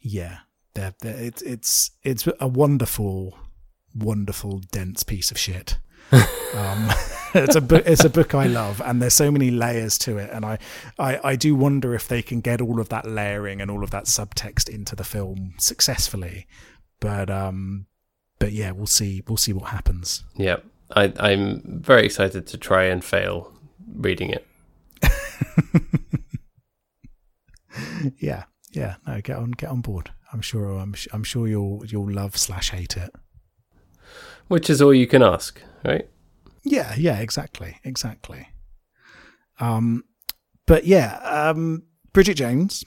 [0.00, 0.38] yeah,
[0.74, 3.36] they're, they're, it's it's it's a wonderful,
[3.94, 5.78] wonderful, dense piece of shit.
[6.12, 6.88] um,
[7.34, 7.82] it's a book.
[7.86, 10.58] It's a book I love, and there's so many layers to it, and I,
[10.98, 13.90] I, I do wonder if they can get all of that layering and all of
[13.90, 16.46] that subtext into the film successfully.
[17.00, 17.86] But um,
[18.38, 19.22] but yeah, we'll see.
[19.28, 20.24] We'll see what happens.
[20.36, 20.58] Yeah,
[20.94, 23.52] I, I'm very excited to try and fail
[23.94, 24.46] reading it.
[28.18, 28.96] Yeah, yeah.
[29.06, 30.10] No, get on, get on board.
[30.32, 30.78] I'm sure.
[30.78, 33.10] I'm, I'm sure you'll you'll love slash hate it.
[34.48, 36.08] Which is all you can ask, right?
[36.62, 38.48] Yeah, yeah, exactly, exactly.
[39.60, 40.04] Um,
[40.66, 42.84] but yeah, um, Bridget Jones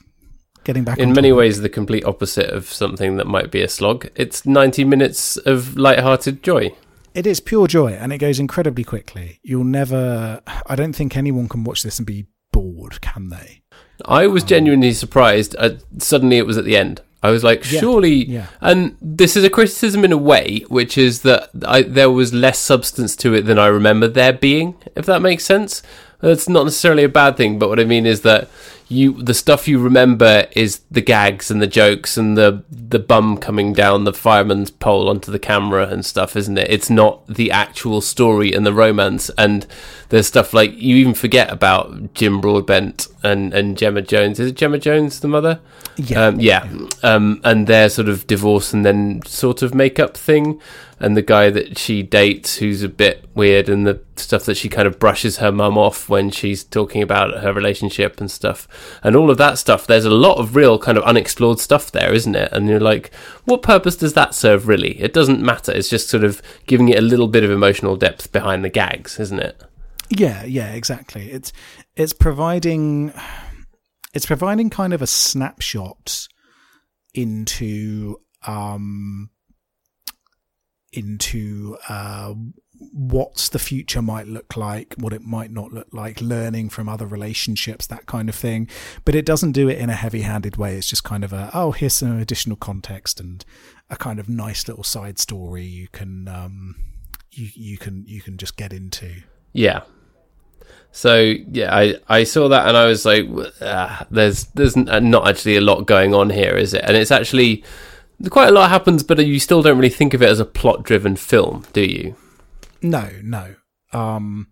[0.64, 4.08] getting back In many ways, the complete opposite of something that might be a slog.
[4.14, 6.74] It's 90 minutes of light-hearted joy.
[7.14, 9.38] It is pure joy, and it goes incredibly quickly.
[9.42, 10.40] You'll never.
[10.66, 13.62] I don't think anyone can watch this and be bored, can they?
[14.04, 15.54] I was genuinely surprised.
[15.58, 17.02] Uh, suddenly, it was at the end.
[17.22, 18.24] I was like, Yeah, surely.
[18.24, 18.46] yeah.
[18.60, 22.58] And this is a criticism in a way, which is that I, there was less
[22.58, 24.74] substance to it than I remember there being.
[24.96, 25.82] If that makes sense,
[26.20, 27.60] that's not necessarily a bad thing.
[27.60, 28.48] But what I mean is that
[28.92, 33.38] you, the stuff you remember, is the gags and the jokes and the the bum
[33.38, 36.70] coming down the fireman's pole onto the camera and stuff, isn't it?
[36.70, 39.30] It's not the actual story and the romance.
[39.38, 39.66] And
[40.10, 44.38] there's stuff like you even forget about Jim Broadbent and and Gemma Jones.
[44.38, 45.60] Is it Gemma Jones, the mother?
[45.96, 46.68] Yeah, um, yeah,
[47.02, 50.60] Um, and their sort of divorce and then sort of makeup thing,
[50.98, 54.68] and the guy that she dates who's a bit weird, and the stuff that she
[54.68, 58.66] kind of brushes her mum off when she's talking about her relationship and stuff,
[59.02, 59.86] and all of that stuff.
[59.86, 62.52] There's a lot of real kind of unexplored stuff there, isn't it?
[62.52, 63.12] And you're like,
[63.44, 64.68] what purpose does that serve?
[64.68, 65.72] Really, it doesn't matter.
[65.72, 69.18] It's just sort of giving it a little bit of emotional depth behind the gags,
[69.18, 69.62] isn't it?
[70.08, 71.30] Yeah, yeah, exactly.
[71.30, 71.52] It's
[71.96, 73.12] it's providing
[74.12, 76.28] it's providing kind of a snapshot
[77.14, 79.30] into um
[80.92, 82.34] into uh
[82.90, 87.06] what the future might look like, what it might not look like, learning from other
[87.06, 88.68] relationships, that kind of thing.
[89.04, 90.76] But it doesn't do it in a heavy-handed way.
[90.76, 93.44] It's just kind of a oh, here's some additional context and
[93.88, 96.76] a kind of nice little side story you can um
[97.30, 99.22] you you can you can just get into.
[99.52, 99.82] Yeah.
[100.92, 103.26] So yeah, I, I saw that and I was like,
[104.10, 106.84] there's there's not actually a lot going on here, is it?
[106.84, 107.64] And it's actually
[108.30, 110.82] quite a lot happens, but you still don't really think of it as a plot
[110.82, 112.16] driven film, do you?
[112.80, 113.54] No, no.
[113.92, 114.48] Um,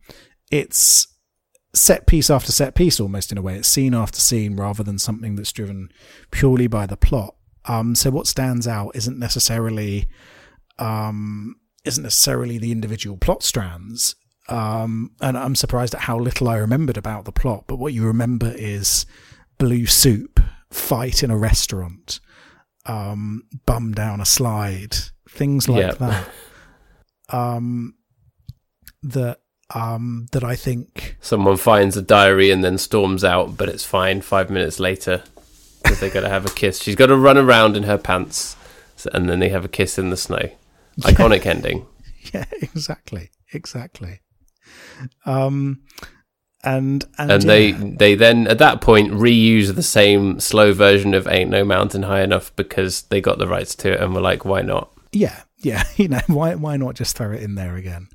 [0.51, 1.07] it's
[1.73, 3.57] set piece after set piece almost in a way.
[3.57, 5.91] It's scene after scene rather than something that's driven
[6.31, 7.35] purely by the plot.
[7.67, 10.09] Um, so what stands out isn't necessarily
[10.79, 14.17] um, isn't necessarily the individual plot strands.
[14.49, 17.65] Um, and I'm surprised at how little I remembered about the plot.
[17.67, 19.07] But what you remember is
[19.59, 22.19] blue soup, fight in a restaurant,
[22.87, 24.97] um, bum down a slide,
[25.29, 25.99] things like Yep.
[25.99, 26.29] that.
[27.33, 27.95] Um,
[29.05, 29.39] that
[29.73, 34.21] um, that I think Someone finds a diary and then storms out, but it's fine.
[34.21, 35.23] Five minutes later,
[35.81, 36.83] because they got to have a kiss.
[36.83, 38.57] She's got to run around in her pants,
[39.13, 40.51] and then they have a kiss in the snow.
[41.03, 41.87] Iconic ending.
[42.35, 44.23] yeah, exactly, exactly.
[45.25, 45.83] Um,
[46.63, 47.49] and and, and yeah.
[47.49, 52.03] they they then at that point reuse the same slow version of "Ain't No Mountain
[52.03, 54.91] High Enough" because they got the rights to it, and were like, why not?
[55.13, 58.09] yeah, yeah, you know, why why not just throw it in there again?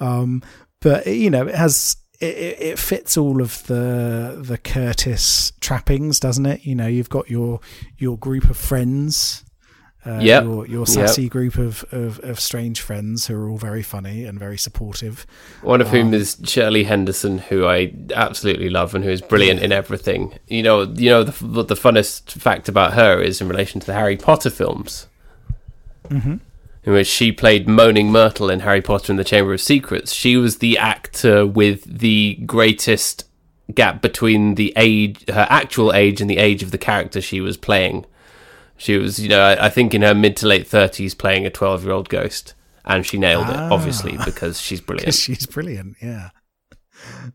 [0.00, 0.42] Um,
[0.80, 6.20] but you know, it has it, it it fits all of the the Curtis trappings,
[6.20, 6.64] doesn't it?
[6.64, 7.60] You know, you've got your
[7.98, 9.44] your group of friends.
[10.04, 10.42] Uh, Yep.
[10.44, 14.36] your, your sassy group of, of, of strange friends who are all very funny and
[14.36, 15.24] very supportive.
[15.62, 19.60] One of whom Um, is Shirley Henderson, who I absolutely love and who is brilliant
[19.60, 20.36] in everything.
[20.48, 23.94] You know, you know the the funnest fact about her is in relation to the
[23.94, 25.06] Harry Potter films,
[26.10, 26.36] Mm-hmm.
[26.84, 30.12] in which she played Moaning Myrtle in Harry Potter and the Chamber of Secrets.
[30.12, 33.24] She was the actor with the greatest
[33.72, 37.56] gap between the age, her actual age, and the age of the character she was
[37.56, 38.04] playing.
[38.82, 41.50] She was, you know, I, I think in her mid to late thirties, playing a
[41.50, 42.54] twelve-year-old ghost,
[42.84, 43.66] and she nailed Ah.
[43.68, 45.14] it, obviously, because she's brilliant.
[45.14, 45.96] She's brilliant.
[46.02, 46.30] Yeah.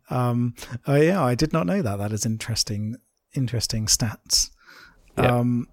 [0.09, 0.55] Um.
[0.85, 1.97] Oh yeah, I did not know that.
[1.97, 2.95] That is interesting.
[3.33, 4.49] Interesting stats.
[5.17, 5.37] Yeah.
[5.37, 5.67] Um.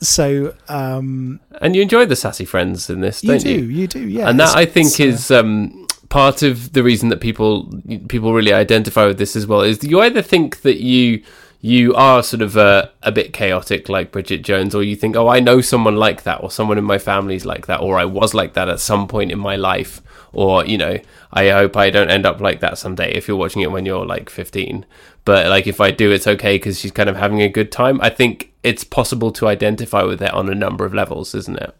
[0.00, 1.40] So um.
[1.60, 3.50] and you enjoy the sassy friends in this, You don't do.
[3.50, 3.64] you?
[3.64, 4.06] You do.
[4.08, 4.28] Yeah.
[4.28, 7.72] and that I think uh, is um, part of the reason that people
[8.08, 9.60] people really identify with this as well.
[9.60, 11.22] Is you either think that you
[11.64, 15.28] you are sort of a, a bit chaotic like Bridget Jones, or you think, oh,
[15.28, 18.34] I know someone like that, or someone in my family's like that, or I was
[18.34, 20.02] like that at some point in my life,
[20.32, 20.98] or you know,
[21.32, 23.12] I hope I don't end up like that someday.
[23.12, 24.84] If you're watching it when you're like 15,
[25.24, 28.00] but like if I do, it's okay because she's kind of having a good time.
[28.00, 31.76] I think it's possible to identify with it on a number of levels, isn't it?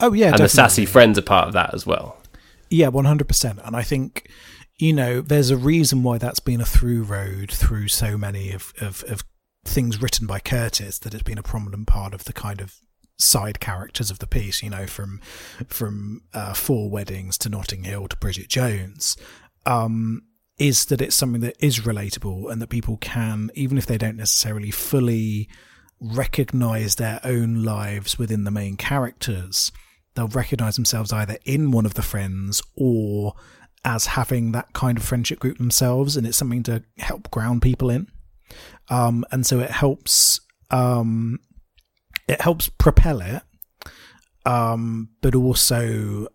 [0.00, 0.30] Oh yeah.
[0.30, 2.16] and the sassy friends are part of that as well.
[2.70, 3.60] Yeah, one hundred percent.
[3.62, 4.30] And I think
[4.78, 8.72] you know there's a reason why that's been a through road through so many of,
[8.80, 9.24] of of
[9.64, 12.76] things written by Curtis that it's been a prominent part of the kind of
[13.18, 14.62] side characters of the piece.
[14.62, 15.20] You know, from
[15.66, 19.16] from uh, Four Weddings to Notting Hill to Bridget Jones.
[19.66, 20.22] Um,
[20.58, 24.16] is that it's something that is relatable and that people can, even if they don't
[24.16, 25.48] necessarily fully
[26.00, 29.70] recognize their own lives within the main characters,
[30.14, 33.34] they'll recognize themselves either in one of the friends or
[33.84, 36.16] as having that kind of friendship group themselves.
[36.16, 38.08] And it's something to help ground people in.
[38.88, 41.40] Um, and so it helps, um,
[42.26, 43.42] it helps propel it.
[44.46, 46.28] Um, but also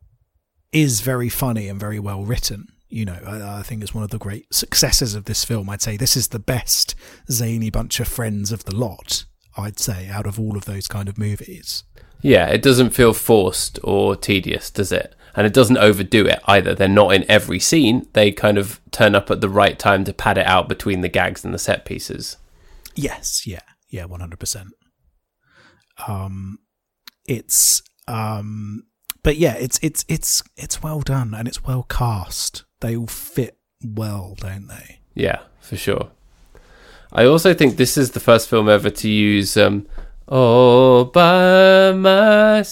[0.72, 2.68] is very funny and very well written.
[2.89, 5.70] You know, I, I think it's one of the great successes of this film.
[5.70, 6.94] I'd say this is the best
[7.32, 9.26] zany bunch of friends of the lot.
[9.58, 11.84] I'd say out of all of those kind of movies.
[12.22, 15.16] Yeah, it doesn't feel forced or tedious, does it?
[15.36, 16.76] And it doesn't overdo it either.
[16.76, 18.08] They're not in every scene.
[18.14, 21.10] They kind of turn up at the right time to pad it out between the
[21.10, 22.38] gags and the set pieces.
[22.96, 24.70] Yes, yeah, yeah, one hundred percent.
[26.08, 26.60] Um,
[27.26, 28.84] it's um,
[29.24, 32.66] but yeah, it's it's it's it's well done and it's well cast.
[32.82, 35.00] They all fit well, don't they?
[35.16, 36.12] Yeah, for sure.
[37.12, 39.88] I also think this is the first film ever to use um,
[40.28, 42.70] all by myself.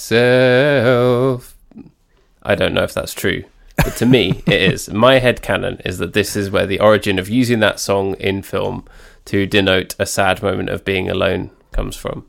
[2.44, 3.44] I don't know if that's true,
[3.78, 4.90] but to me, it is.
[4.90, 8.42] My head canon is that this is where the origin of using that song in
[8.42, 8.86] film
[9.26, 12.26] to denote a sad moment of being alone comes from.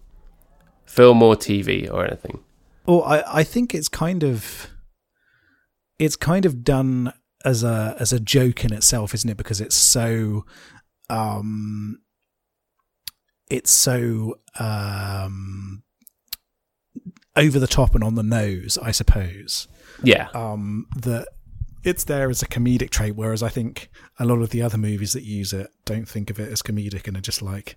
[0.84, 2.40] Film or TV or anything.
[2.86, 4.68] Well, I I think it's kind of
[5.98, 7.12] it's kind of done
[7.44, 9.36] as a as a joke in itself, isn't it?
[9.36, 10.44] Because it's so
[11.08, 12.00] um
[13.48, 15.82] it's so um
[17.36, 19.68] over the top and on the nose, I suppose.
[20.04, 21.28] Yeah, Um that
[21.84, 25.12] it's there as a comedic trait, whereas I think a lot of the other movies
[25.14, 27.76] that use it don't think of it as comedic and are just like,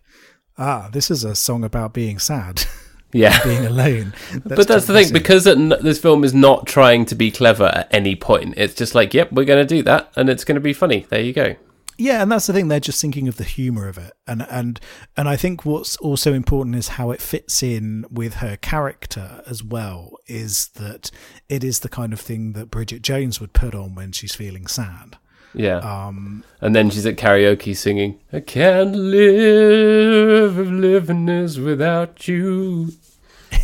[0.58, 2.64] ah, this is a song about being sad,
[3.14, 3.44] yeah.
[3.44, 4.14] being alone.
[4.46, 7.94] but that's the thing because it, this film is not trying to be clever at
[7.94, 8.54] any point.
[8.58, 11.06] It's just like, yep, we're going to do that, and it's going to be funny.
[11.10, 11.56] There you go.
[11.98, 12.68] Yeah, and that's the thing.
[12.68, 14.80] They're just thinking of the humor of it, and and
[15.16, 19.64] and I think what's also important is how it fits in with her character as
[19.64, 20.18] well.
[20.28, 21.10] Is that
[21.48, 24.68] it is the kind of thing that Bridget Jones would put on when she's feeling
[24.68, 25.18] sad.
[25.54, 25.78] Yeah.
[25.78, 32.90] Um, And then she's at karaoke singing, I can't live if living is without you.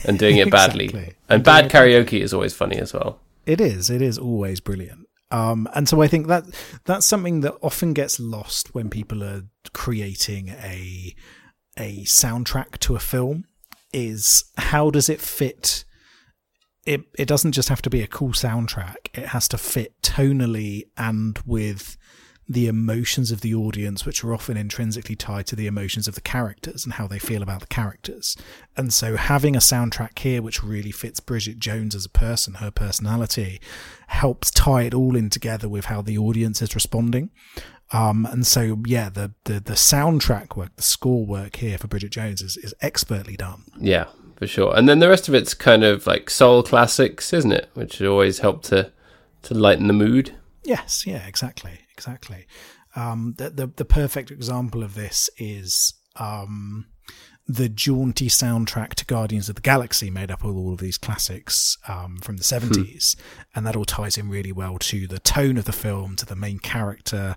[0.06, 0.86] And doing it badly.
[0.86, 1.16] Exactly.
[1.28, 3.20] And And bad karaoke is always funny as well.
[3.46, 3.90] it is.
[3.90, 5.06] It is always brilliant.
[5.32, 6.44] Um, and so I think that
[6.86, 11.16] that's something that often gets lost when people are creating a
[11.78, 13.46] a soundtrack to a film.
[13.94, 15.86] Is how does it fit?
[16.86, 18.96] It it doesn't just have to be a cool soundtrack.
[19.14, 21.98] It has to fit tonally and with
[22.50, 26.22] the emotions of the audience, which are often intrinsically tied to the emotions of the
[26.22, 28.36] characters and how they feel about the characters.
[28.76, 32.72] And so having a soundtrack here which really fits Bridget Jones as a person, her
[32.72, 33.62] personality,
[34.08, 37.30] helps tie it all in together with how the audience is responding.
[37.94, 42.12] Um, and so, yeah, the, the, the soundtrack work, the score work here for Bridget
[42.12, 43.64] Jones is, is expertly done.
[43.80, 44.06] Yeah,
[44.38, 44.76] for sure.
[44.76, 47.70] And then the rest of it's kind of like soul classics, isn't it?
[47.74, 48.92] Which always help to,
[49.44, 50.36] to lighten the mood.
[50.64, 52.48] Yes, yeah, exactly, exactly.
[52.96, 56.88] Um, the, the the perfect example of this is um,
[57.48, 61.78] the jaunty soundtrack to Guardians of the Galaxy, made up of all of these classics
[61.88, 63.16] um, from the seventies,
[63.56, 66.36] and that all ties in really well to the tone of the film, to the
[66.36, 67.36] main character,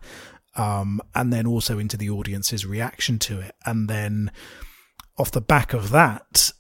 [0.56, 4.32] um, and then also into the audience's reaction to it, and then
[5.18, 6.52] off the back of that,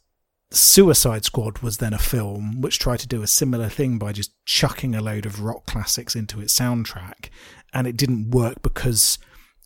[0.50, 4.32] Suicide Squad was then a film which tried to do a similar thing by just
[4.44, 7.30] chucking a load of rock classics into its soundtrack,
[7.74, 9.18] and it didn't work because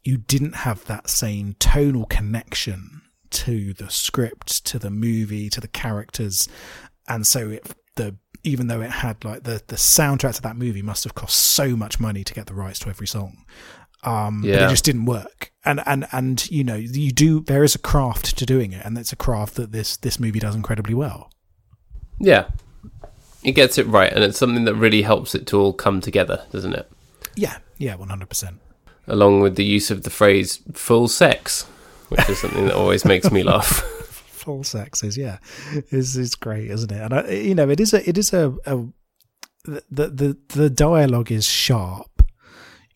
[0.04, 5.68] you didn't have that same tonal connection to the script, to the movie, to the
[5.68, 6.48] characters,
[7.06, 10.82] and so it, the even though it had like the the soundtrack to that movie
[10.82, 13.44] must have cost so much money to get the rights to every song.
[14.04, 14.66] Um, but Yeah.
[14.66, 15.52] it just didn't work.
[15.64, 18.96] And and and you know, you do there is a craft to doing it, and
[18.96, 21.30] it's a craft that this this movie does incredibly well.
[22.20, 22.46] Yeah.
[23.42, 26.44] It gets it right, and it's something that really helps it to all come together,
[26.50, 26.90] doesn't it?
[27.38, 28.60] Yeah, yeah, one hundred percent.
[29.06, 31.62] Along with the use of the phrase full sex,
[32.08, 33.82] which is something that always makes me laugh.
[34.38, 35.38] Full sex is yeah,
[35.90, 37.00] is is great, isn't it?
[37.02, 38.76] And I, you know, it is a it is a, a
[39.64, 42.22] the the the dialogue is sharp.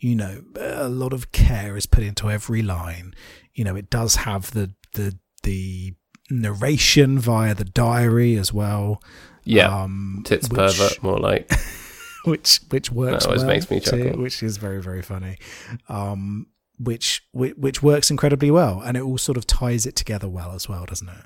[0.01, 3.14] You know, a lot of care is put into every line.
[3.55, 5.95] You know, it does have the the the
[6.30, 9.03] narration via the diary as well.
[9.45, 9.82] Yeah.
[9.82, 11.51] um, Tits which- pervert, more like.
[12.30, 14.22] which which works That always well makes me too, chuckle.
[14.22, 15.36] which is very very funny
[15.88, 16.46] um
[16.78, 20.52] which, which which works incredibly well and it all sort of ties it together well
[20.52, 21.24] as well doesn't it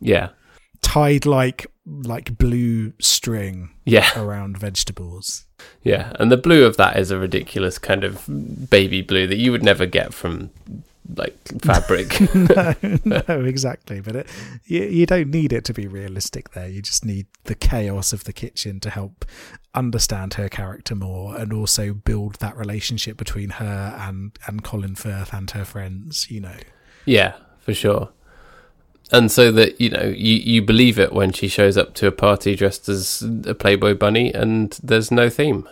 [0.00, 0.30] Yeah.
[0.82, 4.08] tied like like blue string Yeah.
[4.20, 5.44] around vegetables
[5.84, 6.12] Yeah.
[6.18, 8.24] And the blue of that is a ridiculous kind of
[8.70, 10.50] baby blue that you would never get from
[11.14, 12.20] like fabric.
[12.34, 14.00] no, no, exactly.
[14.00, 14.28] But it,
[14.64, 16.50] you, you don't need it to be realistic.
[16.52, 19.24] There, you just need the chaos of the kitchen to help
[19.74, 25.32] understand her character more, and also build that relationship between her and and Colin Firth
[25.32, 26.30] and her friends.
[26.30, 26.56] You know,
[27.04, 28.10] yeah, for sure.
[29.12, 32.12] And so that, you know, you, you believe it when she shows up to a
[32.12, 35.68] party dressed as a Playboy bunny and there's no theme.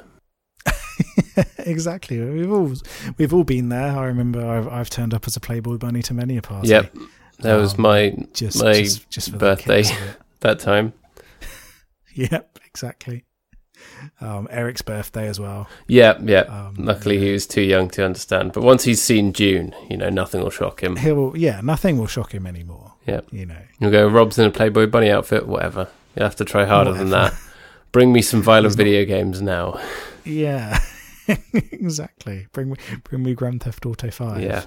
[1.58, 2.20] exactly.
[2.20, 2.72] We've all
[3.18, 3.96] we've all been there.
[3.96, 6.68] I remember I've I've turned up as a Playboy bunny to many a party.
[6.68, 6.94] Yep.
[7.40, 9.82] That was Um, my just my just, just birthday.
[9.82, 10.16] The kicks of it.
[10.40, 10.92] that time.
[12.16, 13.24] Yep, exactly.
[14.20, 15.68] Um, Eric's birthday as well.
[15.88, 16.42] Yeah, yeah.
[16.42, 18.52] Um, Luckily, he was too young to understand.
[18.52, 20.94] But once he's seen Dune, you know, nothing will shock him.
[20.94, 22.94] He'll yeah, nothing will shock him anymore.
[23.08, 23.32] Yep.
[23.32, 23.58] You know.
[23.80, 25.88] You'll go, Rob's in a Playboy bunny outfit, whatever.
[26.14, 27.34] You'll have to try harder than that.
[27.90, 29.80] Bring me some violent not- video games now.
[30.24, 30.78] Yeah.
[31.52, 32.46] exactly.
[32.52, 34.42] Bring me bring me Grand Theft Auto Five.
[34.42, 34.64] Yeah.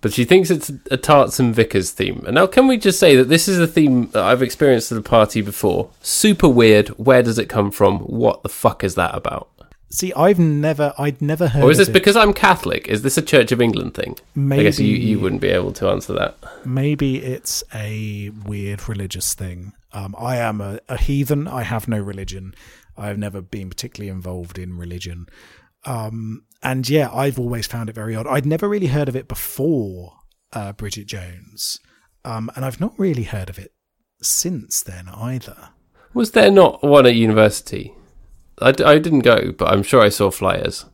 [0.00, 2.24] But she thinks it's a Tarts and Vicars theme.
[2.26, 4.98] And now, can we just say that this is a theme that I've experienced at
[4.98, 5.90] a party before?
[6.02, 6.88] Super weird.
[6.98, 8.00] Where does it come from?
[8.00, 9.48] What the fuck is that about?
[9.90, 11.92] See, I've never I'd never heard Or is this it.
[11.92, 12.88] because I'm Catholic?
[12.88, 14.16] Is this a Church of England thing?
[14.34, 16.36] maybe I guess you, you wouldn't be able to answer that.
[16.66, 19.72] maybe it's a weird religious thing.
[19.94, 21.48] Um, I am a, a heathen.
[21.48, 22.54] I have no religion.
[22.98, 25.26] I've never been particularly involved in religion.
[25.84, 28.26] Um, and yeah, I've always found it very odd.
[28.26, 30.14] I'd never really heard of it before
[30.52, 31.78] uh, Bridget Jones,
[32.24, 33.72] um, and I've not really heard of it
[34.20, 35.70] since then either.
[36.14, 37.94] Was there not one at university?
[38.60, 40.84] I, d- I didn't go, but I'm sure I saw flyers.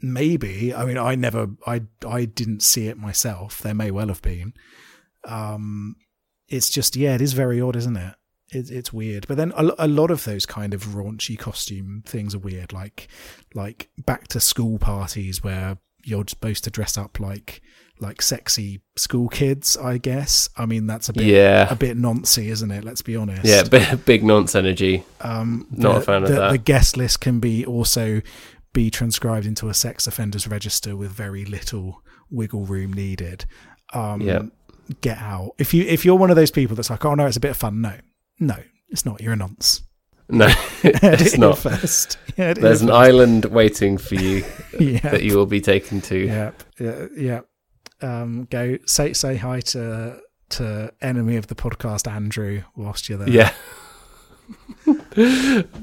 [0.00, 0.74] Maybe.
[0.74, 3.60] I mean, I never, I, I didn't see it myself.
[3.60, 4.54] There may well have been.
[5.24, 5.96] Um,
[6.48, 8.14] it's just, yeah, it is very odd, isn't it?
[8.52, 9.26] It it's weird.
[9.28, 13.08] But then a, a lot of those kind of raunchy costume things are weird, like,
[13.54, 17.60] like back to school parties where you're supposed to dress up like,
[17.98, 19.76] like sexy school kids.
[19.76, 20.48] I guess.
[20.56, 21.66] I mean, that's a bit, Yeah.
[21.70, 22.84] a bit noncy, isn't it?
[22.84, 23.44] Let's be honest.
[23.44, 25.02] Yeah, big, big nonce energy.
[25.20, 26.50] Um, Not the, a fan of the, that.
[26.52, 28.20] The guest list can be also
[28.72, 33.46] be transcribed into a sex offenders register with very little wiggle room needed.
[33.94, 34.42] Um, Yeah.
[35.00, 35.52] Get out.
[35.58, 37.50] If you if you're one of those people that's like, oh no, it's a bit
[37.50, 37.80] of fun.
[37.80, 37.94] No,
[38.38, 38.56] no,
[38.88, 39.20] it's not.
[39.20, 39.82] You're a nonce.
[40.28, 40.48] No,
[40.82, 41.58] it's not.
[41.58, 42.18] first.
[42.36, 42.98] Yeah, There's an first.
[42.98, 44.44] island waiting for you
[44.78, 44.98] Yeah.
[45.10, 46.18] that you will be taken to.
[46.26, 46.62] Yep.
[46.80, 47.06] Yeah.
[47.16, 47.40] Yeah.
[48.02, 50.20] Um, go say say hi to
[50.50, 53.28] to enemy of the podcast Andrew whilst you're there.
[53.30, 53.52] Yeah.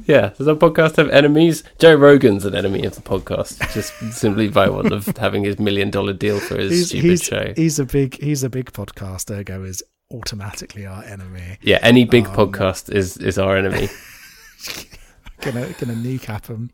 [0.05, 0.29] yeah.
[0.37, 1.63] Does our podcast have enemies?
[1.79, 5.89] Joe Rogan's an enemy of the podcast, just simply by one of having his million
[5.89, 7.53] dollar deal for his he's, stupid he's, show.
[7.55, 9.31] he's a big he's a big podcast.
[9.31, 11.57] Ergo is automatically our enemy.
[11.61, 13.89] yeah, any big Um, podcast is is our enemy.
[15.41, 16.69] Gonna gonna kneecap him.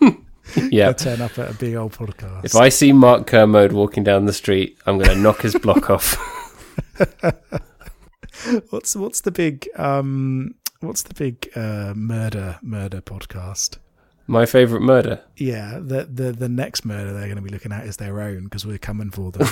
[0.72, 0.92] Yeah.
[0.92, 2.44] Turn up at a big old podcast.
[2.44, 6.16] If I see Mark Kermode walking down the street, I'm to knock his block off.
[8.70, 13.78] what's what's the big um what's the big uh murder murder podcast?
[14.26, 15.20] My favourite murder.
[15.36, 18.44] Yeah, the the the next murder they're going to be looking at is their own
[18.44, 19.46] because we're coming for them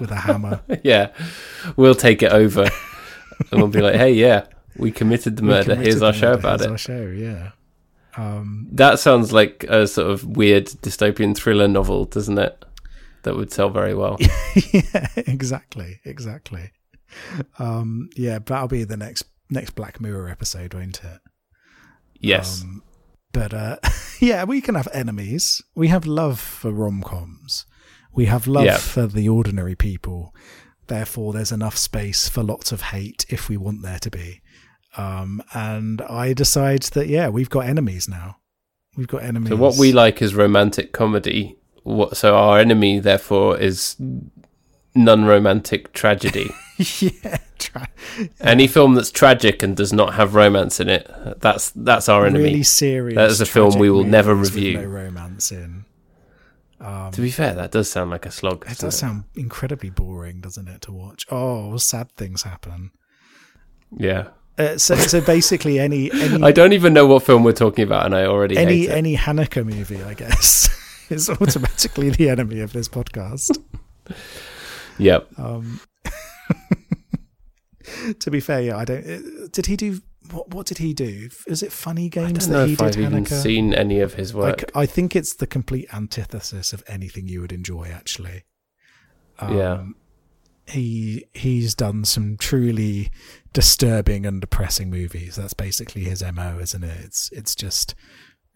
[0.00, 0.60] with a hammer.
[0.82, 1.12] Yeah.
[1.76, 2.62] We'll take it over.
[3.50, 5.74] and we'll be like, hey, yeah, we committed the murder.
[5.74, 6.70] committed Here's our the show about Here's it.
[6.70, 7.50] Our show, yeah.
[8.16, 12.64] Um, That sounds like a sort of weird dystopian thriller novel, doesn't it?
[13.22, 14.16] That would sell very well.
[14.72, 16.70] yeah, exactly, exactly.
[17.58, 21.20] Um, yeah, that'll be the next next Black Mirror episode, won't it?
[22.20, 22.62] Yes.
[22.62, 22.82] Um,
[23.32, 23.76] but uh,
[24.20, 25.62] yeah, we can have enemies.
[25.74, 27.66] We have love for rom coms.
[28.18, 28.78] We have love Yeah.
[28.78, 30.34] for the ordinary people.
[30.88, 34.40] Therefore, there's enough space for lots of hate if we want there to be.
[34.96, 38.38] Um, and I decide that yeah, we've got enemies now.
[38.96, 39.50] We've got enemies.
[39.50, 41.58] So what we like is romantic comedy.
[41.84, 43.94] What, so our enemy, therefore, is
[44.96, 46.50] non-romantic tragedy.
[46.98, 47.86] yeah, try,
[48.40, 51.08] Any film that's tragic and does not have romance in it,
[51.38, 52.42] that's that's our enemy.
[52.44, 53.14] really serious.
[53.14, 54.78] That is a film we will never review.
[54.78, 55.84] No romance in.
[56.80, 58.64] Um, To be fair, that does sound like a slog.
[58.70, 61.26] It does sound incredibly boring, doesn't it, to watch?
[61.30, 62.92] Oh, sad things happen.
[63.96, 64.28] Yeah.
[64.56, 68.06] Uh, so, so basically, any any I don't even know what film we're talking about,
[68.06, 68.90] and I already any it.
[68.90, 70.68] any Haneke movie, I guess,
[71.10, 73.56] is automatically the enemy of this podcast.
[75.00, 75.28] Yep.
[75.38, 75.80] Um,
[78.18, 79.06] to be fair, yeah, I don't.
[79.06, 80.00] uh, Did he do
[80.32, 80.54] what?
[80.54, 81.28] What did he do?
[81.46, 82.86] Is it funny I games don't that know he if did?
[82.86, 84.58] I've even seen any of his work.
[84.62, 87.88] Like, I think it's the complete antithesis of anything you would enjoy.
[87.92, 88.44] Actually,
[89.38, 89.84] Um, Yeah.
[90.66, 93.10] He he's done some truly
[93.54, 95.36] disturbing and depressing movies.
[95.36, 97.00] That's basically his mo, isn't it?
[97.04, 97.94] It's it's just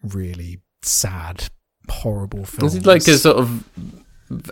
[0.03, 1.49] really sad,
[1.89, 2.75] horrible films.
[2.75, 3.63] Is he like a sort of?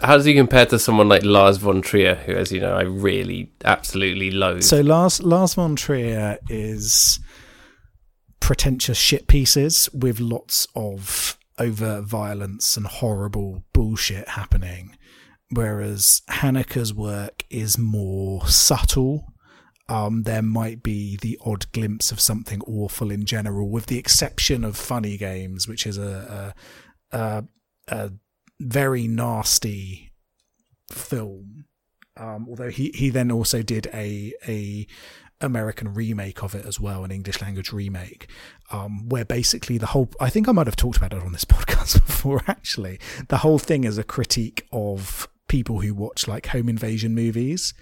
[0.02, 2.82] How does he compare to someone like Lars von Trier, who, as you know, I
[2.82, 4.64] really absolutely loathe?
[4.64, 7.20] So Lars Lars von Trier is
[8.40, 14.98] pretentious shit pieces with lots of overt violence and horrible bullshit happening,
[15.52, 19.34] whereas Haneke's work is more subtle.
[19.88, 24.64] Um, there might be the odd glimpse of something awful in general, with the exception
[24.64, 26.54] of Funny Games, which is a
[27.12, 27.44] a, a,
[27.88, 28.12] a
[28.62, 30.12] very nasty
[30.92, 31.66] film.
[32.18, 34.88] Um, although he, he then also did a a
[35.40, 38.30] American remake of it as well, an English language remake,
[38.72, 41.46] um, where basically the whole I think I might have talked about it on this
[41.56, 42.42] podcast before.
[42.48, 43.00] Actually,
[43.30, 47.74] the whole thing is a critique of people who watch like home invasion movies.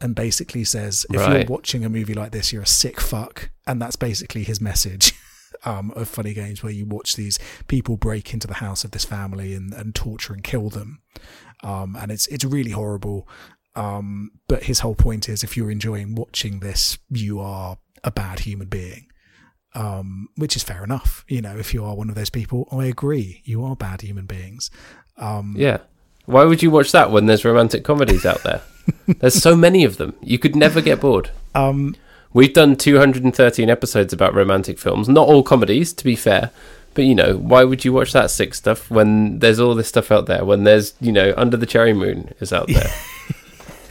[0.00, 1.46] And basically says if Right.
[1.48, 5.12] you're watching a movie like this, you're a sick fuck, and that's basically his message
[5.64, 7.38] um, of funny games, where you watch these
[7.68, 11.00] people break into the house of this family and, and torture and kill them,
[11.62, 13.28] um, and it's it's really horrible.
[13.76, 18.40] Um, but his whole point is, if you're enjoying watching this, you are a bad
[18.40, 19.06] human being,
[19.74, 21.24] um, which is fair enough.
[21.28, 24.26] You know, if you are one of those people, I agree, you are bad human
[24.26, 24.70] beings.
[25.16, 25.78] Um, yeah.
[26.26, 28.62] Why would you watch that when there's romantic comedies out there?
[29.18, 30.14] there's so many of them.
[30.22, 31.30] You could never get bored.
[31.54, 31.96] um,
[32.34, 35.08] We've done 213 episodes about romantic films.
[35.08, 36.50] Not all comedies, to be fair.
[36.92, 40.12] But, you know, why would you watch that sick stuff when there's all this stuff
[40.12, 40.44] out there?
[40.44, 42.92] When there's, you know, Under the Cherry Moon is out there.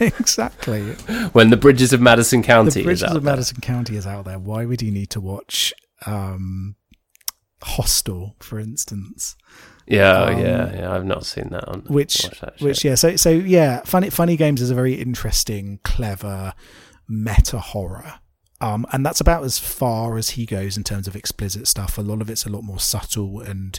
[0.00, 0.92] exactly.
[1.32, 3.32] when The Bridges of Madison County the Bridges is out of there.
[3.32, 4.38] Madison County is out there.
[4.38, 5.72] Why would you need to watch
[6.06, 6.76] um,
[7.62, 9.36] Hostel, for instance?
[9.86, 10.92] Yeah, Um, yeah, yeah.
[10.94, 11.80] I've not seen that on.
[11.82, 16.54] which that which yeah so so yeah funny funny games is a very interesting clever
[17.06, 18.14] meta horror
[18.64, 21.98] um and that's about as far as he goes in terms of explicit stuff.
[21.98, 23.78] A lot of it's a lot more subtle and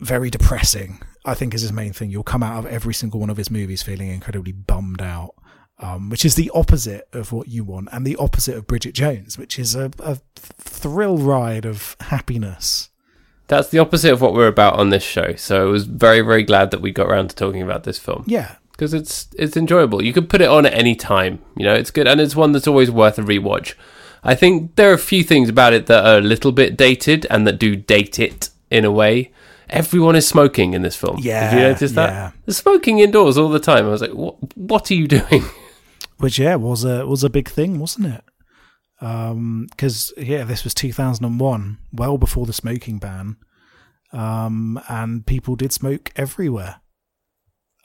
[0.00, 2.10] very depressing i think is his main thing.
[2.10, 5.34] You'll come out of every single one of his movies feeling incredibly bummed out
[5.78, 9.38] um, which is the opposite of what you want and the opposite of bridget jones
[9.38, 12.90] which is a, a thrill ride of happiness.
[13.46, 15.34] That's the opposite of what we're about on this show.
[15.36, 18.24] So I was very, very glad that we got around to talking about this film.
[18.26, 20.02] Yeah because it's it's enjoyable.
[20.04, 21.40] You could put it on at any time.
[21.56, 23.74] You know, it's good and it's one that's always worth a rewatch.
[24.22, 27.26] I think there are a few things about it that are a little bit dated
[27.30, 29.30] and that do date it in a way.
[29.70, 31.18] Everyone is smoking in this film.
[31.20, 32.10] Yeah, Have you noticed that?
[32.10, 32.30] yeah.
[32.44, 33.86] They're smoking indoors all the time.
[33.86, 34.36] I was like, what?
[34.56, 35.44] What are you doing?
[36.18, 38.24] which yeah was a was a big thing, wasn't it?
[39.00, 43.36] Because yeah, this was 2001, well before the smoking ban,
[44.12, 46.80] um, and people did smoke everywhere.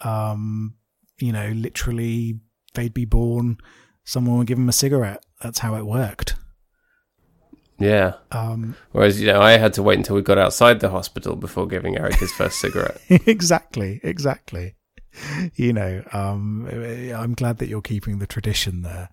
[0.01, 0.75] Um,
[1.19, 2.39] you know, literally,
[2.73, 3.57] they'd be born,
[4.03, 5.23] someone would give them a cigarette.
[5.41, 6.35] That's how it worked.
[7.79, 8.13] yeah.
[8.31, 11.67] Um, Whereas you know, I had to wait until we got outside the hospital before
[11.67, 12.99] giving Eric his first cigarette.
[13.09, 14.75] exactly, exactly.
[15.55, 16.67] You know, um,
[17.15, 19.09] I'm glad that you're keeping the tradition there.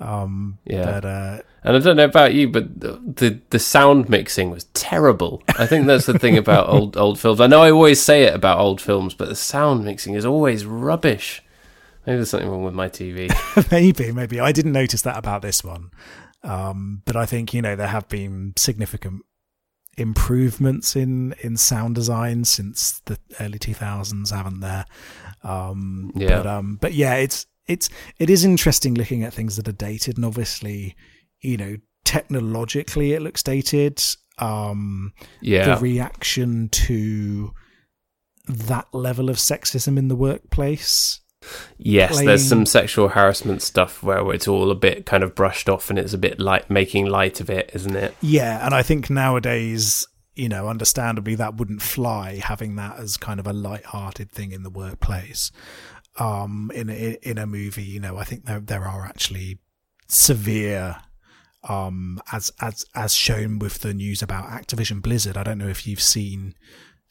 [0.00, 0.84] Um, Yeah.
[0.84, 4.64] but uh, And I don't know about you, but the, the the sound mixing was
[4.74, 5.42] terrible.
[5.58, 7.40] I think that's the thing about old old films.
[7.40, 10.64] I know I always say it about old films, but the sound mixing is always
[10.66, 11.42] rubbish.
[12.06, 13.30] Maybe there's something wrong with my TV.
[13.70, 14.40] maybe, maybe.
[14.40, 15.90] I didn't notice that about this one.
[16.42, 19.22] Um, but I think, you know, there have been significant
[19.96, 24.84] improvements in, in sound design since the early 2000s, haven't there?
[25.42, 26.36] Um, Yeah.
[26.38, 27.88] But, um, but yeah, it's, it's,
[28.18, 30.96] it is interesting looking at things that are dated and obviously,
[31.40, 34.02] you know, technologically it looks dated.
[34.38, 37.52] Um, Yeah, the reaction to
[38.46, 41.20] that level of sexism in the workplace.
[41.78, 45.68] Yes, playing- there's some sexual harassment stuff where it's all a bit kind of brushed
[45.68, 48.14] off and it's a bit like making light of it, isn't it?
[48.20, 53.38] Yeah, and I think nowadays, you know, understandably that wouldn't fly having that as kind
[53.40, 55.50] of a light-hearted thing in the workplace.
[56.16, 59.58] Um in a, in a movie, you know, I think there there are actually
[60.08, 60.96] severe
[61.68, 65.36] um as as as shown with the news about Activision Blizzard.
[65.36, 66.54] I don't know if you've seen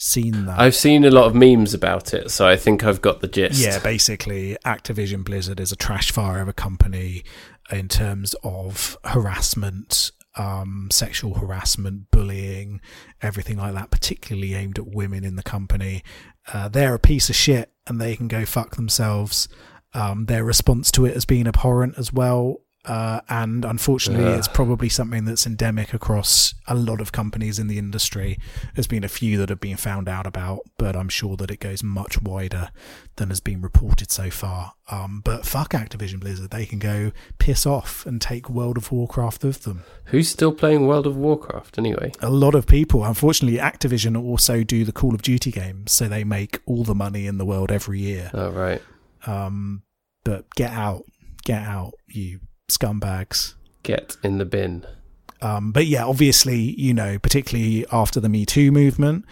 [0.03, 0.59] seen that.
[0.59, 3.59] I've seen a lot of memes about it, so I think I've got the gist.
[3.59, 7.23] Yeah, basically, Activision Blizzard is a trash fire of a company
[7.71, 12.81] in terms of harassment, um, sexual harassment, bullying,
[13.21, 16.03] everything like that, particularly aimed at women in the company.
[16.51, 19.47] Uh, they're a piece of shit and they can go fuck themselves.
[19.93, 22.62] Um, their response to it has been abhorrent as well.
[22.85, 24.37] Uh, and unfortunately, Ugh.
[24.37, 28.37] it's probably something that's endemic across a lot of companies in the industry.
[28.75, 31.61] There's been a few that have been found out about, but I'm sure that it
[31.61, 32.71] goes much wider
[33.15, 34.73] than has been reported so far.
[34.91, 39.45] Um, but fuck Activision Blizzard, they can go piss off and take World of Warcraft
[39.45, 39.83] with them.
[40.05, 42.11] Who's still playing World of Warcraft anyway?
[42.21, 46.25] A lot of people, unfortunately, Activision also do the Call of Duty games, so they
[46.25, 48.29] make all the money in the world every year.
[48.33, 48.81] Oh, right.
[49.25, 49.83] Um,
[50.25, 51.05] but get out,
[51.45, 52.41] get out, you
[52.77, 53.53] scumbags.
[53.83, 54.85] Get in the bin.
[55.41, 59.25] Um, but yeah, obviously, you know, particularly after the Me Too movement,